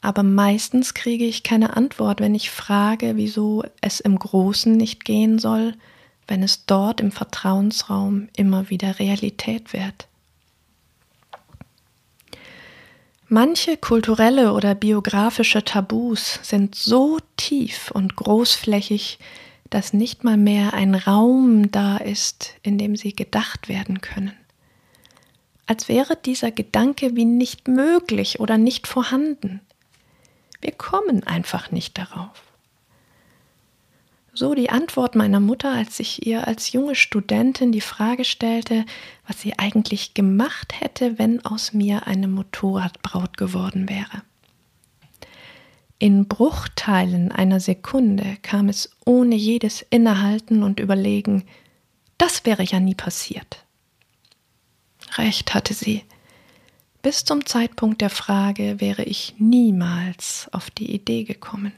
Aber 0.02 0.24
meistens 0.24 0.94
kriege 0.94 1.26
ich 1.26 1.44
keine 1.44 1.76
Antwort, 1.76 2.20
wenn 2.20 2.36
ich 2.36 2.52
frage, 2.52 3.14
wieso 3.16 3.64
es 3.82 4.00
im 4.00 4.20
Großen 4.20 4.72
nicht 4.72 5.04
gehen 5.04 5.40
soll, 5.40 5.74
wenn 6.28 6.44
es 6.44 6.66
dort 6.66 7.02
im 7.02 7.12
Vertrauensraum 7.12 8.30
immer 8.36 8.70
wieder 8.70 9.00
Realität 9.00 9.74
wird. 9.74 10.08
Manche 13.28 13.76
kulturelle 13.78 14.54
oder 14.54 14.76
biografische 14.76 15.64
Tabus 15.64 16.40
sind 16.44 16.76
so 16.76 17.18
tief 17.38 17.90
und 17.92 18.16
großflächig, 18.16 19.18
dass 19.72 19.94
nicht 19.94 20.24
mal 20.24 20.38
mehr 20.38 20.76
ein 20.76 20.94
Raum 20.94 21.72
da 21.72 21.98
ist, 21.98 22.54
in 22.62 22.78
dem 22.78 22.96
sie 22.96 23.16
gedacht 23.16 23.68
werden 23.68 24.02
können. 24.02 24.34
Als 25.66 25.90
wäre 25.90 26.16
dieser 26.16 26.52
Gedanke 26.52 27.16
wie 27.16 27.26
nicht 27.26 27.68
möglich 27.68 28.40
oder 28.40 28.60
nicht 28.60 28.86
vorhanden. 28.86 29.62
Wir 30.62 30.74
kommen 30.74 31.24
einfach 31.24 31.72
nicht 31.72 31.98
darauf. 31.98 32.45
So 34.38 34.54
die 34.54 34.70
Antwort 34.70 35.16
meiner 35.16 35.40
Mutter, 35.40 35.72
als 35.72 35.98
ich 36.02 36.28
ihr 36.28 36.46
als 36.46 36.74
junge 36.74 36.96
Studentin 36.96 37.72
die 37.72 37.80
Frage 37.80 38.26
stellte, 38.26 38.86
was 39.26 39.40
sie 39.40 39.58
eigentlich 39.58 40.14
gemacht 40.14 40.74
hätte, 40.78 41.18
wenn 41.18 41.46
aus 41.46 41.72
mir 41.72 42.06
eine 42.06 42.28
Motorradbraut 42.28 43.38
geworden 43.38 43.88
wäre. 43.88 44.24
In 46.00 46.28
Bruchteilen 46.28 47.32
einer 47.32 47.62
Sekunde 47.62 48.36
kam 48.42 48.68
es 48.68 48.92
ohne 49.06 49.36
jedes 49.36 49.86
Innehalten 49.90 50.64
und 50.64 50.82
Überlegen, 50.82 51.46
das 52.18 52.46
wäre 52.46 52.64
ja 52.64 52.82
nie 52.82 52.96
passiert. 52.96 53.64
Recht 55.14 55.54
hatte 55.54 55.74
sie. 55.74 56.04
Bis 57.02 57.24
zum 57.24 57.46
Zeitpunkt 57.46 58.02
der 58.02 58.10
Frage 58.10 58.82
wäre 58.82 59.04
ich 59.04 59.36
niemals 59.38 60.50
auf 60.52 60.70
die 60.70 60.94
Idee 60.94 61.24
gekommen 61.24 61.72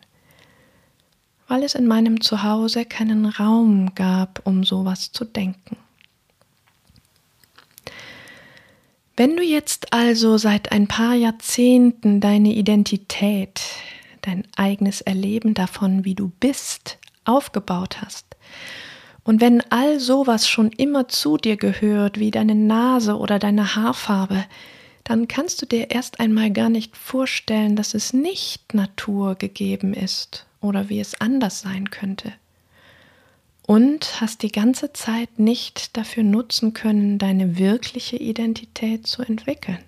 weil 1.48 1.64
es 1.64 1.76
in 1.76 1.88
meinem 1.88 2.22
Zuhause 2.22 2.86
keinen 2.86 3.26
Raum 3.26 3.96
gab, 3.96 4.42
um 4.46 4.64
sowas 4.64 5.12
zu 5.12 5.26
denken. 5.26 5.78
Wenn 9.16 9.36
du 9.36 9.44
jetzt 9.44 9.94
also 9.94 10.38
seit 10.38 10.72
ein 10.72 10.88
paar 10.88 11.16
Jahrzehnten 11.16 12.20
deine 12.20 12.54
Identität, 12.54 13.62
dein 14.22 14.44
eigenes 14.56 15.02
Erleben 15.02 15.54
davon, 15.54 16.06
wie 16.06 16.14
du 16.14 16.32
bist, 16.40 17.00
aufgebaut 17.26 18.02
hast, 18.02 18.26
und 19.24 19.42
wenn 19.42 19.62
all 19.72 20.00
sowas 20.00 20.48
schon 20.48 20.72
immer 20.72 21.10
zu 21.10 21.36
dir 21.36 21.58
gehört, 21.58 22.18
wie 22.18 22.32
deine 22.32 22.56
Nase 22.56 23.18
oder 23.18 23.40
deine 23.40 23.76
Haarfarbe, 23.76 24.46
dann 25.04 25.28
kannst 25.28 25.62
du 25.62 25.66
dir 25.66 25.92
erst 25.92 26.22
einmal 26.22 26.52
gar 26.52 26.70
nicht 26.70 26.96
vorstellen, 26.96 27.76
dass 27.76 27.94
es 27.94 28.14
nicht 28.14 28.74
naturgegeben 28.74 29.94
ist 29.94 30.47
oder 30.62 30.90
wie 30.90 31.00
es 31.00 31.20
anders 31.20 31.62
sein 31.62 31.90
könnte. 31.90 32.34
Und 33.66 34.22
hast 34.22 34.44
die 34.44 34.52
ganze 34.52 34.94
Zeit 34.94 35.40
nicht 35.40 35.98
dafür 35.98 36.24
nutzen 36.24 36.74
können, 36.74 37.18
deine 37.18 37.58
wirkliche 37.58 38.16
Identität 38.16 39.06
zu 39.06 39.24
entwickeln. 39.24 39.84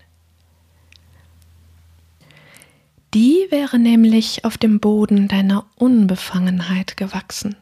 Die 3.13 3.47
wäre 3.49 3.79
nämlich 3.79 4.45
auf 4.45 4.57
dem 4.57 4.79
Boden 4.79 5.27
deiner 5.27 5.65
Unbefangenheit 5.75 6.95
gewachsen. 6.95 7.55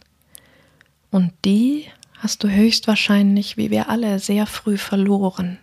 Und 1.09 1.31
die 1.45 1.85
hast 2.17 2.43
du 2.43 2.49
höchstwahrscheinlich, 2.49 3.55
wie 3.55 3.71
wir 3.71 3.87
alle, 3.87 4.19
sehr 4.19 4.45
früh 4.45 4.77
verloren. 4.77 5.57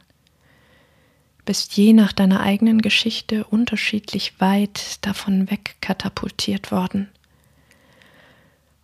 Bist 1.44 1.76
je 1.76 1.92
nach 1.92 2.12
deiner 2.12 2.40
eigenen 2.40 2.80
Geschichte 2.80 3.44
unterschiedlich 3.44 4.40
weit 4.40 5.04
davon 5.04 5.50
wegkatapultiert 5.50 6.72
worden. 6.72 7.10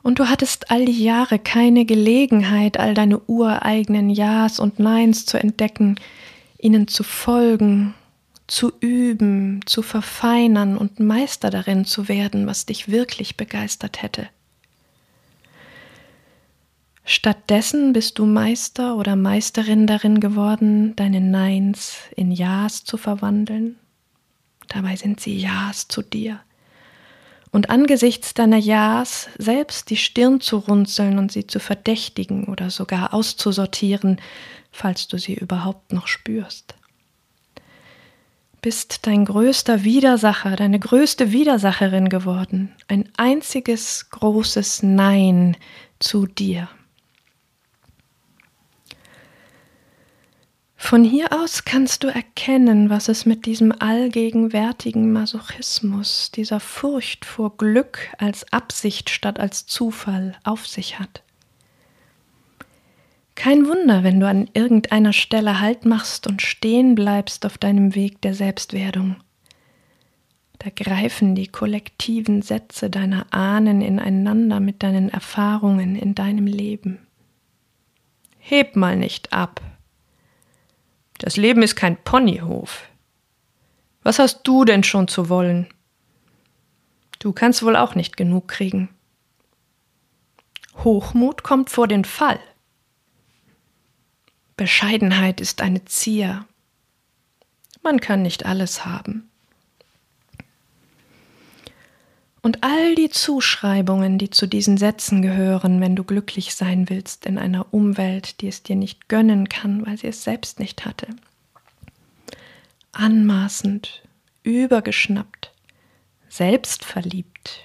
Und 0.03 0.19
du 0.19 0.29
hattest 0.29 0.71
all 0.71 0.87
die 0.87 1.05
Jahre 1.05 1.39
keine 1.39 1.85
Gelegenheit, 1.85 2.79
all 2.79 2.95
deine 2.95 3.21
ureigenen 3.27 4.11
Ja's 4.11 4.59
und 4.59 4.79
Neins 4.79 5.27
zu 5.27 5.39
entdecken, 5.39 5.97
ihnen 6.59 6.89
zu 6.89 7.03
folgen 7.03 7.95
zu 8.51 8.73
üben, 8.81 9.61
zu 9.65 9.83
verfeinern 9.83 10.77
und 10.77 11.01
Meister 11.01 11.51
darin 11.51 11.85
zu 11.85 12.09
werden, 12.09 12.47
was 12.47 12.67
dich 12.67 12.89
wirklich 12.89 13.37
begeistert 13.37 14.03
hätte. 14.03 14.29
Stattdessen 17.05 17.93
bist 17.93 18.19
du 18.19 18.27
Meister 18.27 18.97
oder 18.97 19.17
Meisterin 19.17 19.87
darin 19.87 20.21
geworden, 20.21 20.95
deine 20.97 21.21
Neins 21.21 21.99
in 22.15 22.31
Ja's 22.31 22.85
zu 22.85 22.97
verwandeln. 22.97 23.77
Dabei 24.69 24.97
sind 24.97 25.21
sie 25.21 25.37
Ja's 25.39 25.89
zu 25.89 26.03
dir. 26.03 26.41
Und 27.53 27.69
angesichts 27.69 28.33
deiner 28.35 28.59
Ja's 28.59 29.29
selbst 29.39 29.91
die 29.91 29.97
Stirn 29.97 30.41
zu 30.41 30.59
runzeln 30.59 31.19
und 31.19 31.33
sie 31.33 31.47
zu 31.47 31.59
verdächtigen 31.59 32.45
oder 32.45 32.71
sogar 32.71 33.13
auszusortieren, 33.13 34.21
falls 34.71 35.09
du 35.09 35.19
sie 35.19 35.35
überhaupt 35.35 35.93
noch 35.93 36.07
spürst 36.07 36.75
bist 38.61 39.07
dein 39.07 39.25
größter 39.25 39.85
Widersacher, 39.85 40.57
deine 40.57 40.79
größte 40.79 41.33
Widersacherin 41.33 42.09
geworden. 42.09 42.75
Ein 42.89 43.09
einziges 43.17 44.11
großes 44.11 44.83
Nein 44.83 45.57
zu 45.99 46.27
dir. 46.27 46.69
Von 50.83 51.05
hier 51.05 51.29
aus 51.33 51.65
kannst 51.65 52.03
du 52.03 52.09
erkennen, 52.09 52.91
was 52.91 53.09
es 53.09 53.25
mit 53.25 53.47
diesem 53.47 53.71
allgegenwärtigen 53.71 55.13
Masochismus, 55.13 56.33
dieser 56.33 56.59
Furcht 56.59 57.25
vor 57.25 57.57
Glück 57.59 58.09
als 58.19 58.51
Absicht 58.53 59.09
statt 59.09 59.39
als 59.39 59.67
Zufall 59.67 60.37
auf 60.43 60.67
sich 60.67 60.99
hat. 60.99 61.23
Kein 63.37 63.69
Wunder, 63.69 64.03
wenn 64.03 64.19
du 64.19 64.27
an 64.27 64.49
irgendeiner 64.53 65.13
Stelle 65.13 65.61
Halt 65.61 65.85
machst 65.85 66.27
und 66.27 66.43
stehen 66.43 66.97
bleibst 66.97 67.47
auf 67.47 67.57
deinem 67.57 67.95
Weg 67.95 68.21
der 68.23 68.35
Selbstwerdung. 68.35 69.17
Da 70.59 70.71
greifen 70.75 71.37
die 71.37 71.47
kollektiven 71.47 72.43
Sätze 72.43 72.91
deiner 72.91 73.27
Ahnen 73.33 73.81
ineinander 73.81 74.59
mit 74.59 74.83
deinen 74.83 75.11
Erfahrungen 75.11 75.95
in 75.95 76.17
deinem 76.17 76.47
Leben. 76.47 77.07
Heb 78.39 78.75
mal 78.75 78.97
nicht 78.97 79.33
ab. 79.33 79.61
Das 81.21 81.37
Leben 81.37 81.63
ist 81.63 81.77
kein 81.77 82.03
Ponyhof. 82.03 82.89
Was 84.03 84.19
hast 84.19 84.43
du 84.45 84.65
denn 84.65 84.83
schon 84.83 85.07
zu 85.07 85.29
wollen? 85.29 85.67
Du 87.19 87.35
kannst 87.35 87.63
wohl 87.63 87.77
auch 87.77 87.95
nicht 87.95 88.17
genug 88.17 88.49
kriegen. 88.49 88.89
Hochmut 90.79 91.43
kommt 91.43 91.69
vor 91.69 91.87
den 91.87 92.07
Fall. 92.07 92.41
Bescheidenheit 94.57 95.43
ist 95.43 95.61
eine 95.61 95.85
Zier. 95.85 96.47
Man 97.83 98.01
kann 98.01 98.23
nicht 98.23 98.47
alles 98.47 98.87
haben. 98.87 99.30
Und 102.43 102.65
all 102.65 102.95
die 102.95 103.11
Zuschreibungen, 103.11 104.17
die 104.17 104.31
zu 104.31 104.47
diesen 104.47 104.79
Sätzen 104.79 105.21
gehören, 105.21 105.81
wenn 105.81 105.95
du 105.95 106.05
glücklich 106.05 106.55
sein 106.55 106.89
willst 106.89 107.27
in 107.27 107.37
einer 107.37 107.73
Umwelt, 107.73 108.41
die 108.41 108.49
es 108.49 108.63
dir 108.63 108.77
nicht 108.77 109.09
gönnen 109.09 109.49
kann, 109.49 109.85
weil 109.87 109.99
sie 109.99 110.07
es 110.07 110.25
selbst 110.25 110.59
nicht 110.59 110.87
hatte. 110.87 111.09
Anmaßend, 112.93 114.03
übergeschnappt, 114.43 115.53
selbstverliebt, 116.29 117.61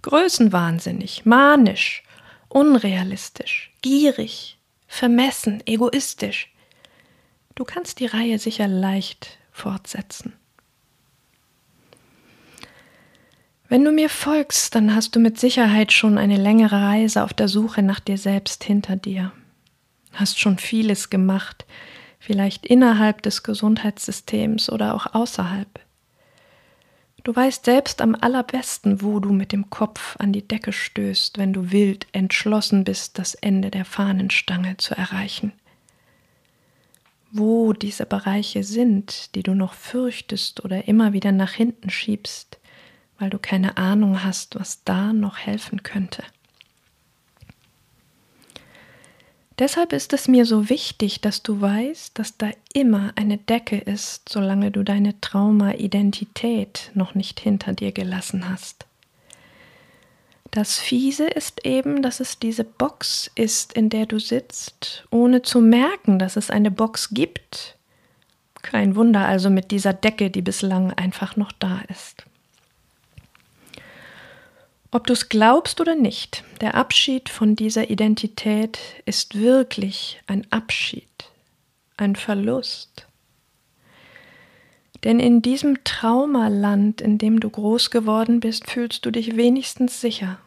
größenwahnsinnig, 0.00 1.26
manisch, 1.26 2.02
unrealistisch, 2.48 3.72
gierig, 3.82 4.58
vermessen, 4.86 5.62
egoistisch. 5.66 6.52
Du 7.54 7.64
kannst 7.64 8.00
die 8.00 8.06
Reihe 8.06 8.38
sicher 8.38 8.66
leicht 8.66 9.38
fortsetzen. 9.52 10.32
Wenn 13.68 13.84
du 13.84 13.90
mir 13.90 14.08
folgst, 14.08 14.76
dann 14.76 14.94
hast 14.94 15.16
du 15.16 15.20
mit 15.20 15.40
Sicherheit 15.40 15.92
schon 15.92 16.18
eine 16.18 16.36
längere 16.36 16.82
Reise 16.82 17.24
auf 17.24 17.34
der 17.34 17.48
Suche 17.48 17.82
nach 17.82 17.98
dir 17.98 18.16
selbst 18.16 18.62
hinter 18.62 18.94
dir. 18.94 19.32
Hast 20.12 20.38
schon 20.38 20.58
vieles 20.58 21.10
gemacht, 21.10 21.66
vielleicht 22.20 22.64
innerhalb 22.64 23.22
des 23.22 23.42
Gesundheitssystems 23.42 24.70
oder 24.70 24.94
auch 24.94 25.14
außerhalb. 25.14 25.80
Du 27.24 27.34
weißt 27.34 27.64
selbst 27.64 28.02
am 28.02 28.14
allerbesten, 28.14 29.02
wo 29.02 29.18
du 29.18 29.32
mit 29.32 29.50
dem 29.50 29.68
Kopf 29.68 30.14
an 30.20 30.32
die 30.32 30.46
Decke 30.46 30.72
stößt, 30.72 31.36
wenn 31.36 31.52
du 31.52 31.72
wild 31.72 32.06
entschlossen 32.12 32.84
bist, 32.84 33.18
das 33.18 33.34
Ende 33.34 33.72
der 33.72 33.84
Fahnenstange 33.84 34.76
zu 34.76 34.96
erreichen. 34.96 35.52
Wo 37.32 37.72
diese 37.72 38.06
Bereiche 38.06 38.62
sind, 38.62 39.34
die 39.34 39.42
du 39.42 39.54
noch 39.54 39.74
fürchtest 39.74 40.64
oder 40.64 40.86
immer 40.86 41.12
wieder 41.12 41.32
nach 41.32 41.52
hinten 41.52 41.90
schiebst, 41.90 42.60
weil 43.18 43.30
du 43.30 43.38
keine 43.38 43.76
Ahnung 43.76 44.22
hast, 44.22 44.58
was 44.58 44.84
da 44.84 45.12
noch 45.12 45.38
helfen 45.38 45.82
könnte. 45.82 46.22
Deshalb 49.58 49.94
ist 49.94 50.12
es 50.12 50.28
mir 50.28 50.44
so 50.44 50.68
wichtig, 50.68 51.22
dass 51.22 51.42
du 51.42 51.60
weißt, 51.60 52.18
dass 52.18 52.36
da 52.36 52.50
immer 52.74 53.12
eine 53.16 53.38
Decke 53.38 53.78
ist, 53.78 54.28
solange 54.28 54.70
du 54.70 54.82
deine 54.82 55.18
Trauma-Identität 55.22 56.90
noch 56.92 57.14
nicht 57.14 57.40
hinter 57.40 57.72
dir 57.72 57.92
gelassen 57.92 58.50
hast. 58.50 58.84
Das 60.50 60.78
Fiese 60.78 61.26
ist 61.26 61.64
eben, 61.64 62.02
dass 62.02 62.20
es 62.20 62.38
diese 62.38 62.64
Box 62.64 63.30
ist, 63.34 63.72
in 63.72 63.88
der 63.88 64.04
du 64.04 64.18
sitzt, 64.18 65.06
ohne 65.10 65.42
zu 65.42 65.60
merken, 65.60 66.18
dass 66.18 66.36
es 66.36 66.50
eine 66.50 66.70
Box 66.70 67.10
gibt. 67.10 67.76
Kein 68.60 68.94
Wunder 68.94 69.26
also 69.26 69.48
mit 69.48 69.70
dieser 69.70 69.92
Decke, 69.92 70.30
die 70.30 70.42
bislang 70.42 70.92
einfach 70.92 71.36
noch 71.36 71.52
da 71.52 71.80
ist. 71.88 72.26
Ob 74.90 75.06
du 75.06 75.12
es 75.12 75.28
glaubst 75.28 75.80
oder 75.80 75.94
nicht, 75.94 76.44
der 76.60 76.74
Abschied 76.74 77.28
von 77.28 77.56
dieser 77.56 77.90
Identität 77.90 78.78
ist 79.04 79.34
wirklich 79.34 80.20
ein 80.26 80.46
Abschied, 80.50 81.30
ein 81.96 82.16
Verlust. 82.16 83.06
Denn 85.04 85.20
in 85.20 85.42
diesem 85.42 85.84
Traumaland, 85.84 87.00
in 87.00 87.18
dem 87.18 87.40
du 87.40 87.50
groß 87.50 87.90
geworden 87.90 88.40
bist, 88.40 88.70
fühlst 88.70 89.04
du 89.04 89.10
dich 89.10 89.36
wenigstens 89.36 90.00
sicher. 90.00 90.38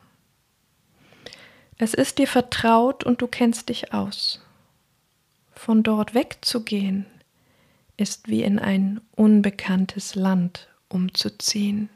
Es 1.77 1.93
ist 1.93 2.17
dir 2.17 2.27
vertraut 2.27 3.03
und 3.05 3.21
du 3.21 3.27
kennst 3.27 3.69
dich 3.69 3.93
aus. 3.93 4.41
Von 5.53 5.83
dort 5.83 6.13
wegzugehen 6.13 7.05
ist 7.95 8.27
wie 8.27 8.43
in 8.43 8.59
ein 8.59 9.01
unbekanntes 9.15 10.15
Land 10.15 10.67
umzuziehen. 10.89 11.89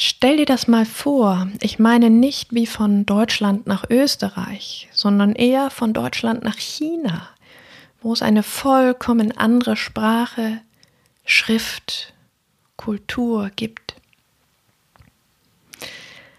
Stell 0.00 0.36
dir 0.36 0.46
das 0.46 0.68
mal 0.68 0.86
vor, 0.86 1.48
ich 1.60 1.80
meine 1.80 2.08
nicht 2.08 2.54
wie 2.54 2.66
von 2.66 3.04
Deutschland 3.04 3.66
nach 3.66 3.82
Österreich, 3.90 4.88
sondern 4.92 5.32
eher 5.32 5.70
von 5.70 5.92
Deutschland 5.92 6.44
nach 6.44 6.56
China, 6.56 7.28
wo 8.00 8.12
es 8.12 8.22
eine 8.22 8.44
vollkommen 8.44 9.36
andere 9.36 9.74
Sprache, 9.74 10.60
Schrift, 11.24 12.14
Kultur 12.76 13.50
gibt. 13.56 13.96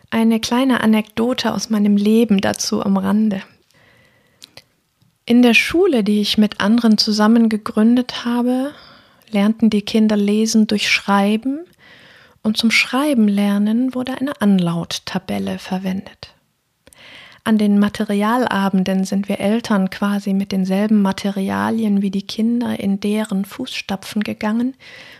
Eine 0.09 0.39
kleine 0.39 0.79
Anekdote 0.79 1.53
aus 1.53 1.69
meinem 1.69 1.97
Leben 1.97 2.39
dazu 2.39 2.81
am 2.81 2.95
Rande. 2.95 3.41
In 5.25 5.41
der 5.41 5.53
Schule, 5.53 6.05
die 6.05 6.21
ich 6.21 6.37
mit 6.37 6.61
anderen 6.61 6.97
zusammen 6.97 7.49
gegründet 7.49 8.23
habe, 8.23 8.71
lernten 9.29 9.69
die 9.69 9.81
Kinder 9.81 10.15
lesen 10.15 10.65
durch 10.65 10.89
Schreiben 10.89 11.65
und 12.43 12.57
zum 12.57 12.71
Schreiben 12.71 13.27
lernen 13.27 13.93
wurde 13.93 14.19
eine 14.19 14.39
Anlauttabelle 14.41 15.59
verwendet. 15.59 16.33
An 17.43 17.57
den 17.57 17.79
Materialabenden 17.79 19.05
sind 19.05 19.27
wir 19.27 19.39
Eltern 19.39 19.89
quasi 19.89 20.33
mit 20.33 20.51
denselben 20.51 21.01
Materialien 21.01 22.01
wie 22.01 22.11
die 22.11 22.27
Kinder 22.27 22.79
in 22.79 22.99
deren 22.99 23.45
Fußstapfen 23.45 24.23
gegangen 24.23 24.75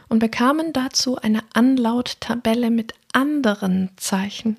und 0.09 0.19
bekamen 0.19 0.73
dazu 0.73 1.17
eine 1.17 1.43
Anlauttabelle 1.53 2.69
mit 2.69 2.93
anderen 3.13 3.89
Zeichen. 3.97 4.57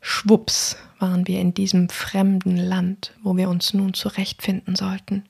Schwups 0.00 0.76
waren 0.98 1.26
wir 1.26 1.40
in 1.40 1.54
diesem 1.54 1.88
fremden 1.88 2.56
Land, 2.56 3.12
wo 3.22 3.36
wir 3.36 3.48
uns 3.48 3.72
nun 3.74 3.94
zurechtfinden 3.94 4.76
sollten. 4.76 5.24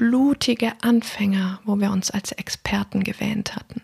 Blutige 0.00 0.72
Anfänger, 0.80 1.60
wo 1.66 1.78
wir 1.78 1.90
uns 1.90 2.10
als 2.10 2.32
Experten 2.32 3.04
gewähnt 3.04 3.54
hatten. 3.54 3.82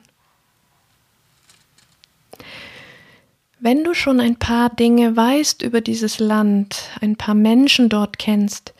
Wenn 3.61 3.85
du 3.85 3.93
schon 3.93 4.19
ein 4.19 4.37
paar 4.37 4.71
Dinge 4.71 5.15
weißt 5.15 5.61
über 5.61 5.83
dieses 5.83 6.19
Land, 6.19 6.89
ein 7.03 7.17
paar 7.17 7.35
Menschen 7.35 7.91
dort 7.91 8.19
kennst, 8.19 8.73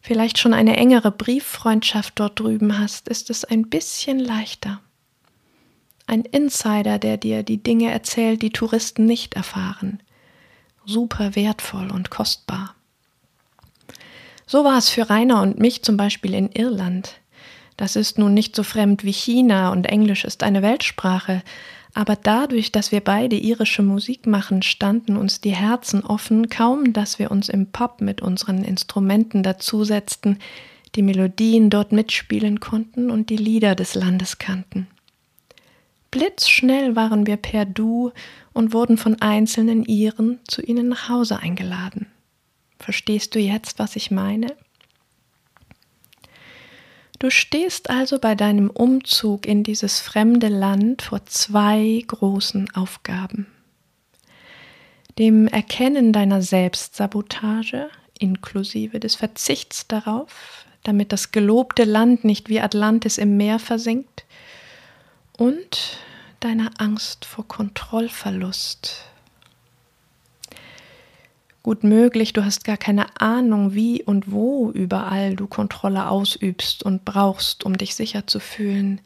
vielleicht 0.00 0.38
schon 0.38 0.54
eine 0.54 0.78
engere 0.78 1.10
Brieffreundschaft 1.10 2.18
dort 2.18 2.40
drüben 2.40 2.78
hast, 2.78 3.08
ist 3.08 3.28
es 3.28 3.44
ein 3.44 3.68
bisschen 3.68 4.18
leichter. 4.18 4.80
Ein 6.06 6.22
Insider, 6.22 6.98
der 6.98 7.18
dir 7.18 7.42
die 7.42 7.62
Dinge 7.62 7.90
erzählt, 7.90 8.40
die 8.40 8.48
Touristen 8.48 9.04
nicht 9.04 9.34
erfahren. 9.34 10.02
Super 10.86 11.36
wertvoll 11.36 11.90
und 11.90 12.08
kostbar. 12.08 12.74
So 14.50 14.64
war 14.64 14.78
es 14.78 14.88
für 14.88 15.10
Rainer 15.10 15.42
und 15.42 15.60
mich 15.60 15.82
zum 15.82 15.98
Beispiel 15.98 16.32
in 16.32 16.50
Irland. 16.50 17.20
Das 17.76 17.96
ist 17.96 18.18
nun 18.18 18.32
nicht 18.32 18.56
so 18.56 18.62
fremd 18.62 19.04
wie 19.04 19.12
China 19.12 19.70
und 19.70 19.84
Englisch 19.84 20.24
ist 20.24 20.42
eine 20.42 20.62
Weltsprache, 20.62 21.42
aber 21.92 22.16
dadurch, 22.16 22.72
dass 22.72 22.90
wir 22.90 23.00
beide 23.00 23.36
irische 23.36 23.82
Musik 23.82 24.26
machen, 24.26 24.62
standen 24.62 25.18
uns 25.18 25.42
die 25.42 25.54
Herzen 25.54 26.02
offen, 26.02 26.48
kaum 26.48 26.94
dass 26.94 27.18
wir 27.18 27.30
uns 27.30 27.50
im 27.50 27.66
Pub 27.66 28.00
mit 28.00 28.22
unseren 28.22 28.64
Instrumenten 28.64 29.42
dazusetzten, 29.42 30.38
die 30.94 31.02
Melodien 31.02 31.68
dort 31.68 31.92
mitspielen 31.92 32.58
konnten 32.58 33.10
und 33.10 33.28
die 33.28 33.36
Lieder 33.36 33.74
des 33.74 33.94
Landes 33.94 34.38
kannten. 34.38 34.86
Blitzschnell 36.10 36.96
waren 36.96 37.26
wir 37.26 37.36
per 37.36 37.66
Du 37.66 38.12
und 38.54 38.72
wurden 38.72 38.96
von 38.96 39.20
einzelnen 39.20 39.84
Iren 39.84 40.40
zu 40.48 40.62
ihnen 40.62 40.88
nach 40.88 41.10
Hause 41.10 41.38
eingeladen. 41.38 42.06
Verstehst 42.78 43.34
du 43.34 43.38
jetzt, 43.38 43.78
was 43.78 43.96
ich 43.96 44.10
meine? 44.10 44.56
Du 47.18 47.30
stehst 47.30 47.90
also 47.90 48.20
bei 48.20 48.36
deinem 48.36 48.70
Umzug 48.70 49.44
in 49.46 49.64
dieses 49.64 49.98
fremde 49.98 50.48
Land 50.48 51.02
vor 51.02 51.26
zwei 51.26 52.02
großen 52.06 52.70
Aufgaben. 52.74 53.48
Dem 55.18 55.48
Erkennen 55.48 56.12
deiner 56.12 56.42
Selbstsabotage 56.42 57.90
inklusive 58.20 59.00
des 59.00 59.16
Verzichts 59.16 59.88
darauf, 59.88 60.64
damit 60.84 61.12
das 61.12 61.32
gelobte 61.32 61.84
Land 61.84 62.24
nicht 62.24 62.48
wie 62.48 62.60
Atlantis 62.60 63.18
im 63.18 63.36
Meer 63.36 63.58
versinkt, 63.58 64.24
und 65.36 65.98
deiner 66.40 66.70
Angst 66.78 67.24
vor 67.24 67.46
Kontrollverlust 67.46 69.04
Gut 71.62 71.82
möglich, 71.82 72.32
du 72.32 72.44
hast 72.44 72.64
gar 72.64 72.76
keine 72.76 73.20
Ahnung, 73.20 73.74
wie 73.74 74.02
und 74.02 74.30
wo 74.30 74.70
überall 74.70 75.34
du 75.34 75.46
Kontrolle 75.46 76.08
ausübst 76.08 76.82
und 76.82 77.04
brauchst, 77.04 77.64
um 77.64 77.76
dich 77.76 77.94
sicher 77.94 78.26
zu 78.26 78.38
fühlen. 78.38 79.00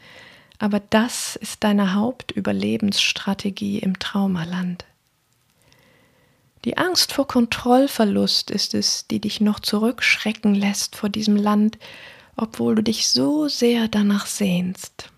Aber 0.59 0.81
das 0.91 1.37
ist 1.37 1.65
deine 1.65 1.95
Hauptüberlebensstrategie 1.95 3.79
im 3.79 3.99
Traumaland. 3.99 4.85
Die 6.65 6.79
Angst 6.79 7.12
vor 7.12 7.27
Kontrollverlust 7.27 8.51
ist 8.51 8.75
es, 8.75 9.09
die 9.09 9.21
dich 9.21 9.41
noch 9.41 9.59
zurückschrecken 9.59 10.55
lässt 10.55 10.95
vor 10.95 11.09
diesem 11.09 11.37
Land, 11.37 11.79
obwohl 12.37 12.77
du 12.77 12.83
dich 12.83 13.09
so 13.09 13.49
sehr 13.49 13.88
danach 13.88 14.27
sehnst. 14.27 15.11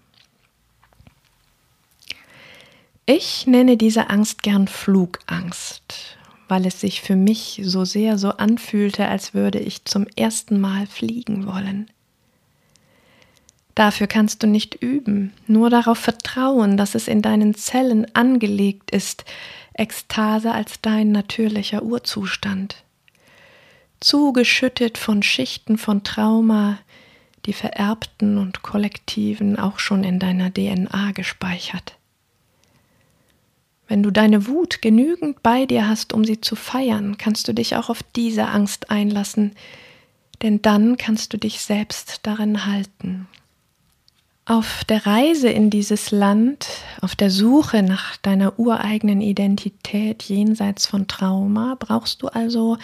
Ich 3.06 3.46
nenne 3.46 3.76
diese 3.76 4.08
Angst 4.08 4.42
gern 4.42 4.66
Flugangst 4.66 6.16
weil 6.48 6.66
es 6.66 6.80
sich 6.80 7.00
für 7.00 7.16
mich 7.16 7.60
so 7.64 7.84
sehr 7.84 8.18
so 8.18 8.30
anfühlte, 8.30 9.06
als 9.08 9.34
würde 9.34 9.58
ich 9.58 9.84
zum 9.84 10.06
ersten 10.16 10.60
Mal 10.60 10.86
fliegen 10.86 11.46
wollen. 11.46 11.90
Dafür 13.74 14.06
kannst 14.06 14.42
du 14.42 14.46
nicht 14.46 14.76
üben, 14.76 15.32
nur 15.46 15.68
darauf 15.68 15.98
vertrauen, 15.98 16.76
dass 16.76 16.94
es 16.94 17.08
in 17.08 17.22
deinen 17.22 17.54
Zellen 17.54 18.06
angelegt 18.14 18.90
ist, 18.92 19.24
Ekstase 19.72 20.52
als 20.52 20.80
dein 20.80 21.10
natürlicher 21.10 21.82
Urzustand. 21.82 22.84
Zugeschüttet 23.98 24.96
von 24.98 25.22
Schichten 25.22 25.76
von 25.76 26.04
Trauma, 26.04 26.78
die 27.46 27.52
vererbten 27.52 28.38
und 28.38 28.62
kollektiven 28.62 29.58
auch 29.58 29.78
schon 29.78 30.04
in 30.04 30.20
deiner 30.20 30.52
DNA 30.52 31.12
gespeichert. 31.12 31.96
Wenn 33.86 34.02
du 34.02 34.10
deine 34.10 34.46
Wut 34.46 34.80
genügend 34.80 35.42
bei 35.42 35.66
dir 35.66 35.86
hast, 35.86 36.12
um 36.12 36.24
sie 36.24 36.40
zu 36.40 36.56
feiern, 36.56 37.18
kannst 37.18 37.48
du 37.48 37.52
dich 37.52 37.76
auch 37.76 37.90
auf 37.90 38.02
diese 38.02 38.46
Angst 38.46 38.90
einlassen, 38.90 39.52
denn 40.42 40.62
dann 40.62 40.96
kannst 40.96 41.32
du 41.32 41.38
dich 41.38 41.60
selbst 41.60 42.20
darin 42.22 42.66
halten. 42.66 43.28
Auf 44.46 44.84
der 44.84 45.06
Reise 45.06 45.48
in 45.48 45.70
dieses 45.70 46.10
Land, 46.10 46.66
auf 47.00 47.14
der 47.16 47.30
Suche 47.30 47.82
nach 47.82 48.18
deiner 48.18 48.58
ureigenen 48.58 49.22
Identität 49.22 50.22
jenseits 50.24 50.86
von 50.86 51.06
Trauma, 51.06 51.76
brauchst 51.78 52.22
du 52.22 52.28
also, 52.28 52.76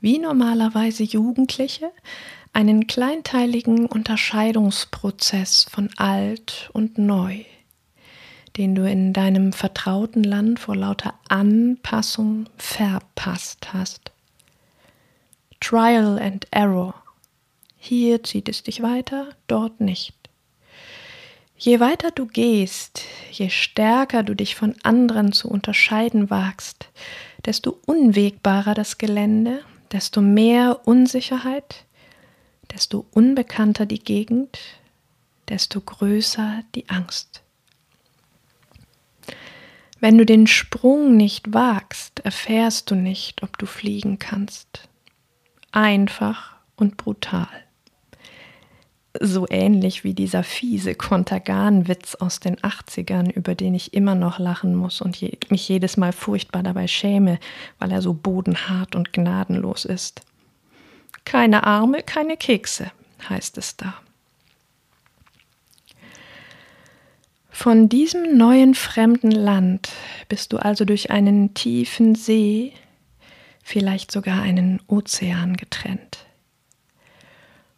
wie 0.00 0.18
normalerweise 0.18 1.02
Jugendliche, 1.02 1.90
einen 2.52 2.86
kleinteiligen 2.86 3.86
Unterscheidungsprozess 3.86 5.66
von 5.68 5.90
alt 5.96 6.70
und 6.72 6.98
neu 6.98 7.44
den 8.58 8.74
du 8.74 8.90
in 8.90 9.12
deinem 9.12 9.52
vertrauten 9.52 10.24
Land 10.24 10.58
vor 10.58 10.74
lauter 10.74 11.14
Anpassung 11.28 12.46
verpasst 12.56 13.72
hast. 13.72 14.10
Trial 15.60 16.18
and 16.18 16.48
Error. 16.50 16.94
Hier 17.76 18.24
zieht 18.24 18.48
es 18.48 18.64
dich 18.64 18.82
weiter, 18.82 19.28
dort 19.46 19.80
nicht. 19.80 20.14
Je 21.56 21.78
weiter 21.78 22.10
du 22.10 22.26
gehst, 22.26 23.02
je 23.30 23.48
stärker 23.48 24.24
du 24.24 24.34
dich 24.34 24.56
von 24.56 24.74
anderen 24.82 25.32
zu 25.32 25.48
unterscheiden 25.48 26.28
wagst, 26.28 26.88
desto 27.46 27.78
unwegbarer 27.86 28.74
das 28.74 28.98
Gelände, 28.98 29.60
desto 29.92 30.20
mehr 30.20 30.80
Unsicherheit, 30.84 31.84
desto 32.72 33.06
unbekannter 33.12 33.86
die 33.86 34.00
Gegend, 34.00 34.58
desto 35.48 35.80
größer 35.80 36.62
die 36.74 36.88
Angst. 36.88 37.42
Wenn 40.00 40.16
du 40.16 40.24
den 40.24 40.46
Sprung 40.46 41.16
nicht 41.16 41.52
wagst, 41.52 42.20
erfährst 42.20 42.90
du 42.90 42.94
nicht, 42.94 43.42
ob 43.42 43.58
du 43.58 43.66
fliegen 43.66 44.18
kannst. 44.18 44.88
Einfach 45.72 46.54
und 46.76 46.96
brutal. 46.96 47.48
So 49.20 49.46
ähnlich 49.50 50.04
wie 50.04 50.14
dieser 50.14 50.44
fiese 50.44 50.94
Kontergan-Witz 50.94 52.14
aus 52.14 52.38
den 52.38 52.56
80ern, 52.56 53.32
über 53.32 53.56
den 53.56 53.74
ich 53.74 53.92
immer 53.92 54.14
noch 54.14 54.38
lachen 54.38 54.76
muss 54.76 55.00
und 55.00 55.16
je, 55.16 55.36
mich 55.50 55.68
jedes 55.68 55.96
Mal 55.96 56.12
furchtbar 56.12 56.62
dabei 56.62 56.86
schäme, 56.86 57.40
weil 57.80 57.90
er 57.90 58.02
so 58.02 58.14
bodenhart 58.14 58.94
und 58.94 59.12
gnadenlos 59.12 59.84
ist. 59.84 60.20
Keine 61.24 61.64
Arme, 61.64 62.04
keine 62.04 62.36
Kekse, 62.36 62.92
heißt 63.28 63.58
es 63.58 63.76
da. 63.76 63.94
Von 67.60 67.88
diesem 67.88 68.38
neuen 68.38 68.76
fremden 68.76 69.32
Land 69.32 69.88
bist 70.28 70.52
du 70.52 70.58
also 70.58 70.84
durch 70.84 71.10
einen 71.10 71.54
tiefen 71.54 72.14
See, 72.14 72.72
vielleicht 73.64 74.12
sogar 74.12 74.40
einen 74.40 74.80
Ozean 74.86 75.56
getrennt. 75.56 76.18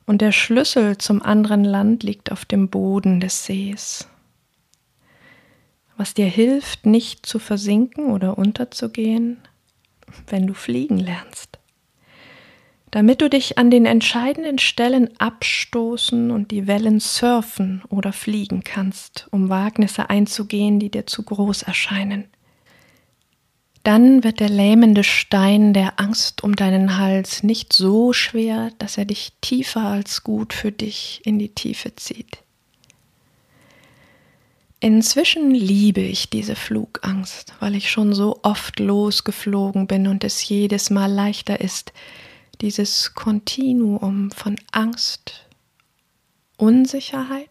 Und 0.04 0.20
der 0.20 0.32
Schlüssel 0.32 0.98
zum 0.98 1.22
anderen 1.22 1.64
Land 1.64 2.02
liegt 2.02 2.30
auf 2.30 2.44
dem 2.44 2.68
Boden 2.68 3.20
des 3.20 3.46
Sees. 3.46 4.06
Was 5.96 6.12
dir 6.12 6.28
hilft, 6.28 6.84
nicht 6.84 7.24
zu 7.24 7.38
versinken 7.38 8.10
oder 8.10 8.36
unterzugehen, 8.36 9.38
wenn 10.26 10.46
du 10.46 10.52
fliegen 10.52 10.98
lernst 10.98 11.59
damit 12.90 13.20
du 13.20 13.30
dich 13.30 13.56
an 13.56 13.70
den 13.70 13.86
entscheidenden 13.86 14.58
Stellen 14.58 15.10
abstoßen 15.18 16.30
und 16.30 16.50
die 16.50 16.66
Wellen 16.66 16.98
surfen 16.98 17.82
oder 17.88 18.12
fliegen 18.12 18.64
kannst, 18.64 19.28
um 19.30 19.48
Wagnisse 19.48 20.10
einzugehen, 20.10 20.80
die 20.80 20.90
dir 20.90 21.06
zu 21.06 21.22
groß 21.22 21.62
erscheinen. 21.62 22.24
Dann 23.82 24.24
wird 24.24 24.40
der 24.40 24.50
lähmende 24.50 25.04
Stein 25.04 25.72
der 25.72 25.98
Angst 26.00 26.44
um 26.44 26.54
deinen 26.54 26.98
Hals 26.98 27.42
nicht 27.42 27.72
so 27.72 28.12
schwer, 28.12 28.72
dass 28.78 28.98
er 28.98 29.06
dich 29.06 29.32
tiefer 29.40 29.82
als 29.82 30.22
gut 30.22 30.52
für 30.52 30.70
dich 30.70 31.22
in 31.24 31.38
die 31.38 31.54
Tiefe 31.54 31.94
zieht. 31.96 32.38
Inzwischen 34.80 35.50
liebe 35.50 36.00
ich 36.00 36.30
diese 36.30 36.56
Flugangst, 36.56 37.54
weil 37.60 37.74
ich 37.74 37.90
schon 37.90 38.14
so 38.14 38.40
oft 38.42 38.80
losgeflogen 38.80 39.86
bin 39.86 40.06
und 40.08 40.24
es 40.24 40.46
jedes 40.46 40.90
Mal 40.90 41.10
leichter 41.10 41.60
ist, 41.60 41.92
dieses 42.60 43.14
Kontinuum 43.14 44.30
von 44.30 44.56
Angst, 44.72 45.46
Unsicherheit, 46.56 47.48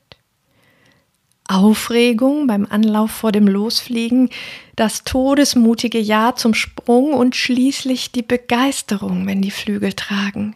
Aufregung 1.47 2.45
beim 2.45 2.67
Anlauf 2.69 3.09
vor 3.09 3.31
dem 3.31 3.47
Losfliegen, 3.47 4.29
das 4.75 5.03
todesmutige 5.03 5.99
Ja 5.99 6.35
zum 6.35 6.53
Sprung 6.53 7.13
und 7.13 7.35
schließlich 7.35 8.11
die 8.11 8.21
Begeisterung, 8.21 9.25
wenn 9.25 9.41
die 9.41 9.49
Flügel 9.49 9.93
tragen. 9.93 10.55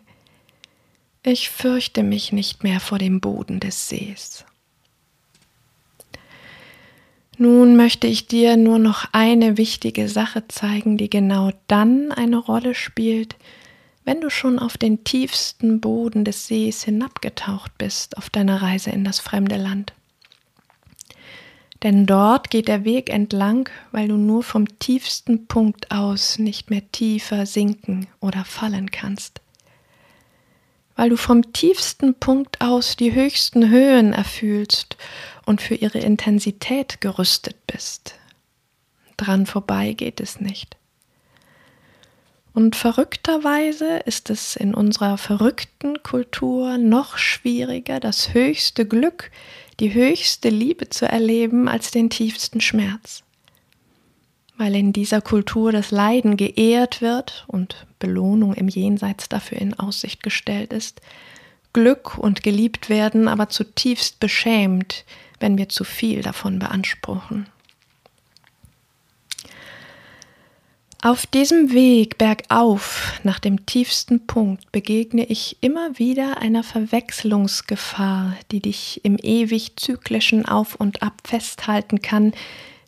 Ich 1.24 1.50
fürchte 1.50 2.04
mich 2.04 2.32
nicht 2.32 2.63
mehr 2.63 2.80
vor 2.80 3.00
dem 3.00 3.22
Boden 3.22 3.60
des 3.60 3.89
Sees. 3.89 4.46
Nun 7.38 7.76
möchte 7.76 8.06
ich 8.06 8.28
dir 8.28 8.58
nur 8.58 8.78
noch 8.78 9.08
eine 9.13 9.58
wichtige 9.58 10.08
Sache 10.08 10.48
zeigen, 10.48 10.98
die 10.98 11.10
genau 11.10 11.52
dann 11.68 12.12
eine 12.12 12.38
Rolle 12.38 12.76
spielt, 12.76 13.36
wenn 14.06 14.22
du 14.22 14.30
schon 14.30 14.60
auf 14.60 14.78
den 14.78 15.04
tiefsten 15.04 15.80
Boden 15.80 16.26
des 16.26 16.48
Sees 16.48 16.84
hinabgetaucht 16.84 17.78
bist 17.78 18.18
auf 18.18 18.30
deiner 18.30 18.62
Reise 18.62 18.89
in 18.89 19.04
das 19.04 19.20
fremde 19.20 19.58
Land. 19.58 19.94
Denn 21.84 22.06
dort 22.06 22.50
geht 22.50 22.70
der 22.70 22.86
Weg 22.86 23.10
entlang, 23.10 23.70
weil 23.92 24.08
du 24.08 24.16
nur 24.16 24.44
vom 24.44 24.80
tiefsten 24.80 25.48
Punkt 25.48 25.92
aus 25.92 26.39
nicht 26.39 26.70
mehr 26.70 26.89
tiefer 26.92 27.46
sinken 27.46 28.08
oder 28.22 28.46
fallen 28.46 28.89
kannst. 28.89 29.42
Weil 30.96 31.10
du 31.10 31.18
vom 31.18 31.52
tiefsten 31.52 32.13
Punkt 32.16 32.62
aus 32.62 32.96
die 32.96 33.13
höchsten 33.13 33.70
Höhen 33.70 34.13
erfühlst 34.13 34.96
und 35.46 35.62
für 35.62 35.76
ihre 35.76 36.00
Intensität 36.00 37.02
gerüstet 37.02 37.68
bist. 37.68 38.16
Dran 39.18 39.46
vorbei 39.46 39.94
geht 39.94 40.22
es 40.22 40.39
nicht. 40.39 40.78
Und 42.54 42.76
verrückterweise 42.76 43.98
ist 44.06 44.30
es 44.30 44.56
in 44.56 44.76
unserer 44.76 45.18
verrückten 45.18 46.04
Kultur 46.04 46.78
noch 46.78 47.18
schwieriger, 47.18 48.00
das 48.00 48.34
höchste 48.36 48.86
Glück, 48.86 49.32
die 49.80 49.94
höchste 49.94 50.50
Liebe 50.50 50.89
zu 50.89 51.08
erleben 51.08 51.68
als 51.68 51.89
den 51.89 52.12
tiefsten 52.12 52.62
Schmerz. 52.62 53.24
Weil 54.56 54.76
in 54.76 54.94
dieser 54.94 55.20
Kultur 55.20 55.72
das 55.72 55.89
Leiden 55.89 56.38
geehrt 56.38 57.02
wird 57.02 57.44
und 57.48 57.88
Belohnung 57.98 58.54
im 58.54 58.68
Jenseits 58.68 59.30
dafür 59.30 59.58
in 59.58 59.74
Aussicht 59.74 60.22
gestellt 60.22 60.72
ist, 60.72 61.02
Glück 61.74 62.20
und 62.20 62.44
geliebt 62.44 62.88
werden 62.88 63.28
aber 63.28 63.50
zutiefst 63.50 64.20
beschämt, 64.20 65.06
wenn 65.39 65.58
wir 65.58 65.70
zu 65.70 65.84
viel 65.84 66.22
davon 66.22 66.60
beanspruchen. 66.60 67.48
Auf 71.04 71.26
diesem 71.26 71.74
Weg 71.74 72.18
bergauf 72.18 73.20
nach 73.26 73.39
dem 73.39 73.66
tiefsten 73.66 74.26
Punkt 74.26 74.72
begegne 74.72 75.26
ich 75.26 75.58
immer 75.60 76.00
wieder 76.00 76.38
einer 76.38 76.63
Verwechslungsgefahr, 76.63 78.38
die 78.54 78.62
dich 78.62 79.02
im 79.04 79.18
ewig 79.22 79.76
zyklischen 79.76 80.46
Auf 80.46 80.76
und 80.76 81.04
Ab 81.04 81.16
festhalten 81.26 82.02
kann, 82.02 82.32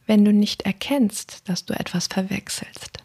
wenn 0.07 0.23
du 0.23 0.31
nicht 0.31 0.61
erkennst, 0.61 1.49
dass 1.49 1.65
du 1.65 1.73
etwas 1.73 2.07
verwechselst. 2.07 2.99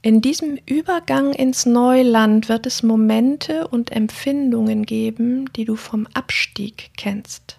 In 0.00 0.20
diesem 0.20 0.56
Übergang 0.64 1.32
ins 1.32 1.66
Neuland 1.66 2.48
wird 2.48 2.66
es 2.66 2.84
Momente 2.84 3.66
und 3.66 3.90
Empfindungen 3.90 4.86
geben, 4.86 5.52
die 5.54 5.64
du 5.64 5.74
vom 5.74 6.06
Abstieg 6.14 6.92
kennst. 6.96 7.58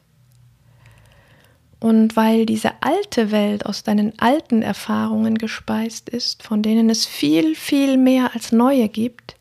Und 1.79 2.15
weil 2.15 2.45
diese 2.45 2.71
alte 2.81 3.31
Welt 3.31 3.65
aus 3.65 3.83
deinen 3.83 4.17
alten 4.19 4.61
Erfahrungen 4.61 5.37
gespeist 5.37 6.09
ist, 6.09 6.43
von 6.43 6.61
denen 6.61 6.89
es 6.89 7.05
viel, 7.05 7.55
viel 7.55 7.97
mehr 7.97 8.33
als 8.33 8.51
neue 8.51 8.89
gibt, 8.89 9.35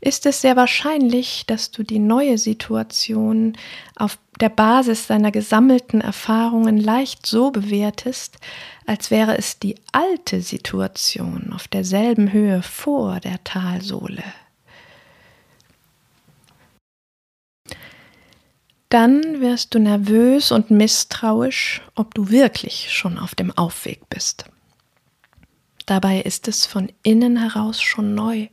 ist 0.00 0.24
es 0.24 0.40
sehr 0.40 0.56
wahrscheinlich, 0.56 1.44
dass 1.46 1.70
du 1.70 1.82
die 1.82 1.98
neue 1.98 2.38
Situation 2.38 3.54
auf 3.96 4.18
der 4.40 4.48
Basis 4.48 5.06
deiner 5.06 5.30
gesammelten 5.30 6.00
Erfahrungen 6.00 6.78
leicht 6.78 7.26
so 7.26 7.50
bewertest, 7.50 8.38
als 8.86 9.10
wäre 9.10 9.36
es 9.36 9.58
die 9.58 9.74
alte 9.92 10.40
Situation 10.40 11.52
auf 11.52 11.68
derselben 11.68 12.32
Höhe 12.32 12.62
vor 12.62 13.20
der 13.20 13.44
Talsohle. 13.44 14.24
Dann 18.90 19.40
wirst 19.40 19.74
du 19.74 19.78
nervös 19.78 20.52
und 20.52 20.70
misstrauisch, 20.70 21.80
ob 21.94 22.14
du 22.14 22.28
wirklich 22.28 22.92
schon 22.92 23.18
auf 23.18 23.34
dem 23.34 23.56
Aufweg 23.56 24.08
bist. 24.10 24.44
Dabei 25.86 26.20
ist 26.20 26.48
es 26.48 26.66
von 26.66 26.92
innen 27.02 27.36
heraus 27.36 27.80
schon 27.80 28.14
neu. 28.14 28.48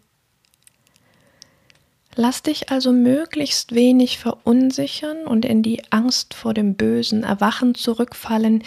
Lass 2.16 2.42
dich 2.42 2.72
also 2.72 2.92
möglichst 2.92 3.76
wenig 3.76 4.18
verunsichern 4.18 5.28
und 5.28 5.46
in 5.46 5.62
die 5.62 5.84
Angst 5.92 6.34
vor 6.34 6.54
dem 6.54 6.76
bösen 6.76 7.24
Erwachen 7.24 7.76
zurückfallen, 7.76 8.64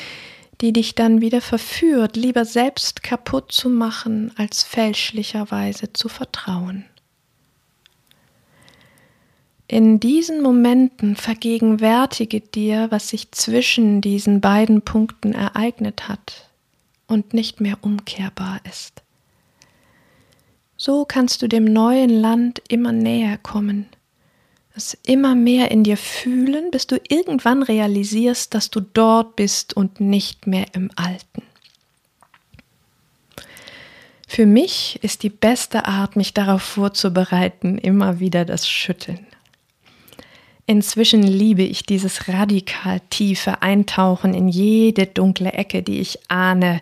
die 0.61 0.73
dich 0.73 0.95
dann 0.95 1.21
wieder 1.21 1.41
verführt, 1.41 2.17
lieber 2.17 2.45
selbst 2.45 3.03
kaputt 3.03 3.51
zu 3.51 3.69
machen, 3.69 4.33
als 4.37 4.63
fälschlicherweise 4.63 5.93
zu 5.93 6.09
vertrauen. 6.09 6.85
In 9.73 10.01
diesen 10.01 10.43
Momenten 10.43 11.15
vergegenwärtige 11.15 12.41
dir, 12.41 12.89
was 12.91 13.11
sich 13.11 13.31
zwischen 13.31 14.01
diesen 14.01 14.41
beiden 14.41 14.83
Punkten 14.83 15.33
ereignet 15.33 16.09
hat 16.09 16.51
und 17.07 17.35
nicht 17.35 17.61
mehr 17.61 17.79
umkehrbar 17.81 18.59
ist. 18.69 19.05
So 20.77 21.05
kannst 21.05 21.41
du 21.43 21.47
dem 21.47 21.67
neuen 21.67 22.11
Land 22.11 22.61
immer 22.67 22.91
näher 22.91 23.39
kommen, 23.39 23.87
es 24.75 24.99
immer 25.07 25.37
mehr 25.37 25.71
in 25.71 25.85
dir 25.85 25.97
fühlen, 25.97 26.73
bis 26.73 26.89
du 26.89 27.01
irgendwann 27.09 27.63
realisierst, 27.63 28.55
dass 28.55 28.71
du 28.71 28.81
dort 28.81 29.37
bist 29.37 29.77
und 29.77 30.01
nicht 30.01 30.49
mehr 30.49 30.67
im 30.73 30.91
Alten. 30.97 31.45
Für 34.27 34.47
mich 34.47 34.99
ist 35.03 35.23
die 35.23 35.31
beste 35.31 35.85
Art, 35.87 36.17
mich 36.17 36.35
darauf 36.35 36.63
vorzubereiten, 36.63 37.79
immer 37.79 38.19
wieder 38.19 38.45
das 38.45 38.69
Schütteln. 38.69 39.29
Inzwischen 40.71 41.25
liebe 41.25 41.65
ich 41.65 41.83
dieses 41.83 42.29
radikal 42.29 43.01
tiefe 43.11 43.61
Eintauchen 43.61 44.35
in 44.35 44.47
jede 44.47 45.05
dunkle 45.05 45.53
Ecke, 45.53 45.83
die 45.83 45.99
ich 45.99 46.21
ahne, 46.31 46.81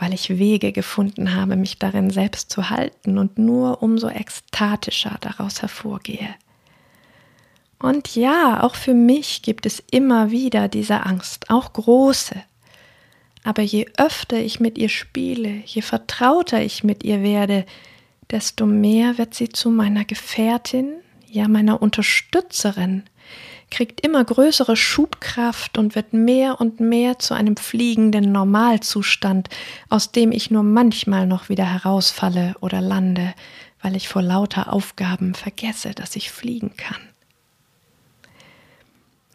weil 0.00 0.12
ich 0.12 0.36
Wege 0.36 0.72
gefunden 0.72 1.32
habe, 1.32 1.54
mich 1.54 1.78
darin 1.78 2.10
selbst 2.10 2.50
zu 2.50 2.70
halten 2.70 3.18
und 3.18 3.38
nur 3.38 3.84
umso 3.84 4.08
ekstatischer 4.08 5.16
daraus 5.20 5.62
hervorgehe. 5.62 6.34
Und 7.78 8.16
ja, 8.16 8.64
auch 8.64 8.74
für 8.74 8.94
mich 8.94 9.42
gibt 9.42 9.64
es 9.64 9.80
immer 9.92 10.32
wieder 10.32 10.66
diese 10.66 11.06
Angst, 11.06 11.50
auch 11.50 11.72
große. 11.72 12.34
Aber 13.44 13.62
je 13.62 13.86
öfter 13.96 14.38
ich 14.38 14.58
mit 14.58 14.76
ihr 14.76 14.88
spiele, 14.88 15.62
je 15.66 15.82
vertrauter 15.82 16.60
ich 16.62 16.82
mit 16.82 17.04
ihr 17.04 17.22
werde, 17.22 17.64
desto 18.28 18.66
mehr 18.66 19.18
wird 19.18 19.34
sie 19.34 19.50
zu 19.50 19.70
meiner 19.70 20.04
Gefährtin, 20.04 20.94
ja 21.28 21.46
meiner 21.46 21.80
Unterstützerin, 21.80 23.04
kriegt 23.70 24.00
immer 24.00 24.24
größere 24.24 24.76
Schubkraft 24.76 25.78
und 25.78 25.94
wird 25.94 26.12
mehr 26.12 26.60
und 26.60 26.80
mehr 26.80 27.18
zu 27.18 27.34
einem 27.34 27.56
fliegenden 27.56 28.32
Normalzustand, 28.32 29.48
aus 29.88 30.12
dem 30.12 30.32
ich 30.32 30.50
nur 30.50 30.62
manchmal 30.62 31.26
noch 31.26 31.48
wieder 31.48 31.64
herausfalle 31.64 32.54
oder 32.60 32.80
lande, 32.80 33.34
weil 33.80 33.96
ich 33.96 34.08
vor 34.08 34.22
lauter 34.22 34.72
Aufgaben 34.72 35.34
vergesse, 35.34 35.90
dass 35.90 36.16
ich 36.16 36.30
fliegen 36.30 36.76
kann. 36.76 37.00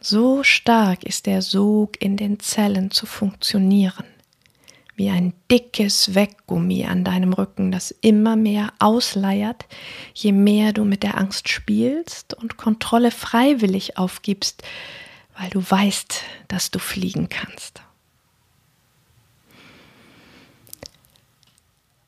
So 0.02 0.44
stark 0.44 1.04
ist 1.04 1.26
der 1.26 1.42
Sog 1.42 2.02
in 2.02 2.16
den 2.16 2.40
Zellen 2.40 2.92
zu 2.92 3.06
funktionieren 3.06 4.06
wie 4.96 5.10
ein 5.10 5.34
dickes 5.52 6.16
Weggummi 6.16 6.86
an 6.86 7.04
deinem 7.04 7.34
Rücken, 7.34 7.72
das 7.72 7.92
immer 7.92 8.36
mehr 8.36 8.74
ausleiert, 8.80 9.66
je 10.14 10.32
mehr 10.32 10.72
du 10.72 10.86
mit 10.86 11.04
der 11.04 11.18
Angst 11.18 11.50
spielst 11.50 12.34
und 12.34 12.58
Kontrolle 12.58 13.12
freiwillig 13.12 13.98
aufgibst, 13.98 14.64
weil 15.38 15.50
du 15.50 15.62
weißt, 15.62 16.24
dass 16.48 16.72
du 16.72 16.80
fliegen 16.80 17.28
kannst. 17.28 17.82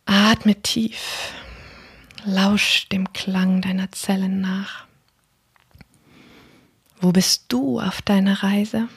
Atme 0.05 0.55
tief, 0.61 1.33
lausch 2.23 2.87
dem 2.87 3.11
Klang 3.11 3.61
deiner 3.61 3.91
Zellen 3.91 4.39
nach. 4.39 4.87
Wo 7.01 7.11
bist 7.11 7.45
du 7.49 7.81
auf 7.81 8.01
deiner 8.01 8.41
Reise? 8.41 8.87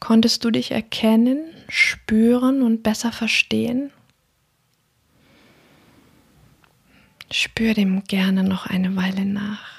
Konntest 0.00 0.44
du 0.44 0.50
dich 0.50 0.70
erkennen, 0.70 1.40
spüren 1.68 2.62
und 2.62 2.82
besser 2.82 3.12
verstehen? 3.12 3.90
Spür 7.30 7.74
dem 7.74 8.04
gerne 8.04 8.44
noch 8.44 8.66
eine 8.66 8.94
Weile 8.94 9.24
nach. 9.24 9.75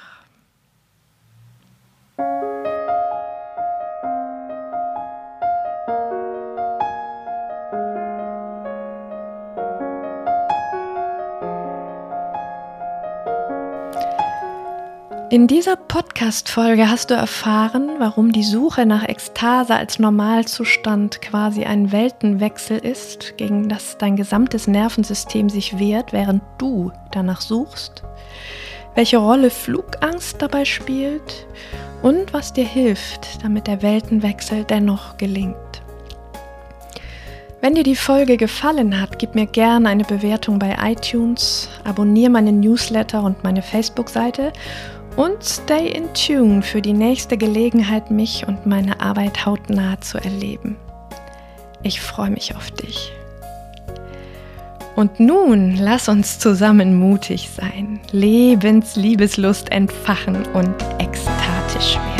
In 15.29 15.45
dieser 15.45 15.75
Podcast-Folge 15.75 16.89
hast 16.89 17.09
du 17.09 17.13
erfahren, 17.13 17.89
warum 17.99 18.31
die 18.31 18.45
Suche 18.45 18.85
nach 18.85 19.03
Ekstase 19.09 19.75
als 19.75 19.99
Normalzustand 19.99 21.21
quasi 21.21 21.65
ein 21.65 21.91
Weltenwechsel 21.91 22.77
ist, 22.77 23.35
gegen 23.35 23.67
das 23.67 23.97
dein 23.97 24.15
gesamtes 24.15 24.67
Nervensystem 24.67 25.49
sich 25.49 25.79
wehrt, 25.79 26.13
während 26.13 26.43
du 26.57 26.93
danach 27.11 27.41
suchst, 27.41 28.03
welche 28.95 29.17
Rolle 29.17 29.49
Flugangst 29.49 30.41
dabei 30.41 30.63
spielt 30.63 31.45
und 32.01 32.31
was 32.31 32.53
dir 32.53 32.65
hilft, 32.65 33.43
damit 33.43 33.67
der 33.67 33.81
Weltenwechsel 33.81 34.63
dennoch 34.63 35.17
gelingt. 35.17 35.57
Wenn 37.59 37.75
dir 37.75 37.83
die 37.83 37.95
Folge 37.97 38.37
gefallen 38.37 39.01
hat, 39.01 39.19
gib 39.19 39.35
mir 39.35 39.47
gerne 39.47 39.89
eine 39.89 40.05
Bewertung 40.05 40.57
bei 40.57 40.77
iTunes, 40.81 41.67
abonniere 41.83 42.29
meinen 42.29 42.61
Newsletter 42.61 43.23
und 43.23 43.43
meine 43.43 43.61
Facebook-Seite 43.61 44.53
und 45.17 45.43
stay 45.43 45.89
in 45.89 46.13
tune 46.13 46.61
für 46.61 46.81
die 46.81 46.93
nächste 46.93 47.37
Gelegenheit, 47.37 48.09
mich 48.11 48.47
und 48.47 48.65
meine 48.65 49.01
Arbeit 49.01 49.45
hautnah 49.45 49.99
zu 49.99 50.17
erleben. 50.19 50.77
Ich 51.83 51.99
freue 51.99 52.29
mich 52.29 52.55
auf 52.55 52.71
dich. 52.71 53.11
Und 54.95 55.19
nun 55.19 55.75
lass 55.75 56.07
uns 56.07 56.39
zusammen 56.39 56.97
mutig 56.97 57.49
sein, 57.49 57.99
Lebensliebeslust 58.11 59.71
entfachen 59.71 60.43
und 60.53 60.75
ekstatisch 60.99 61.95
werden. 61.95 62.16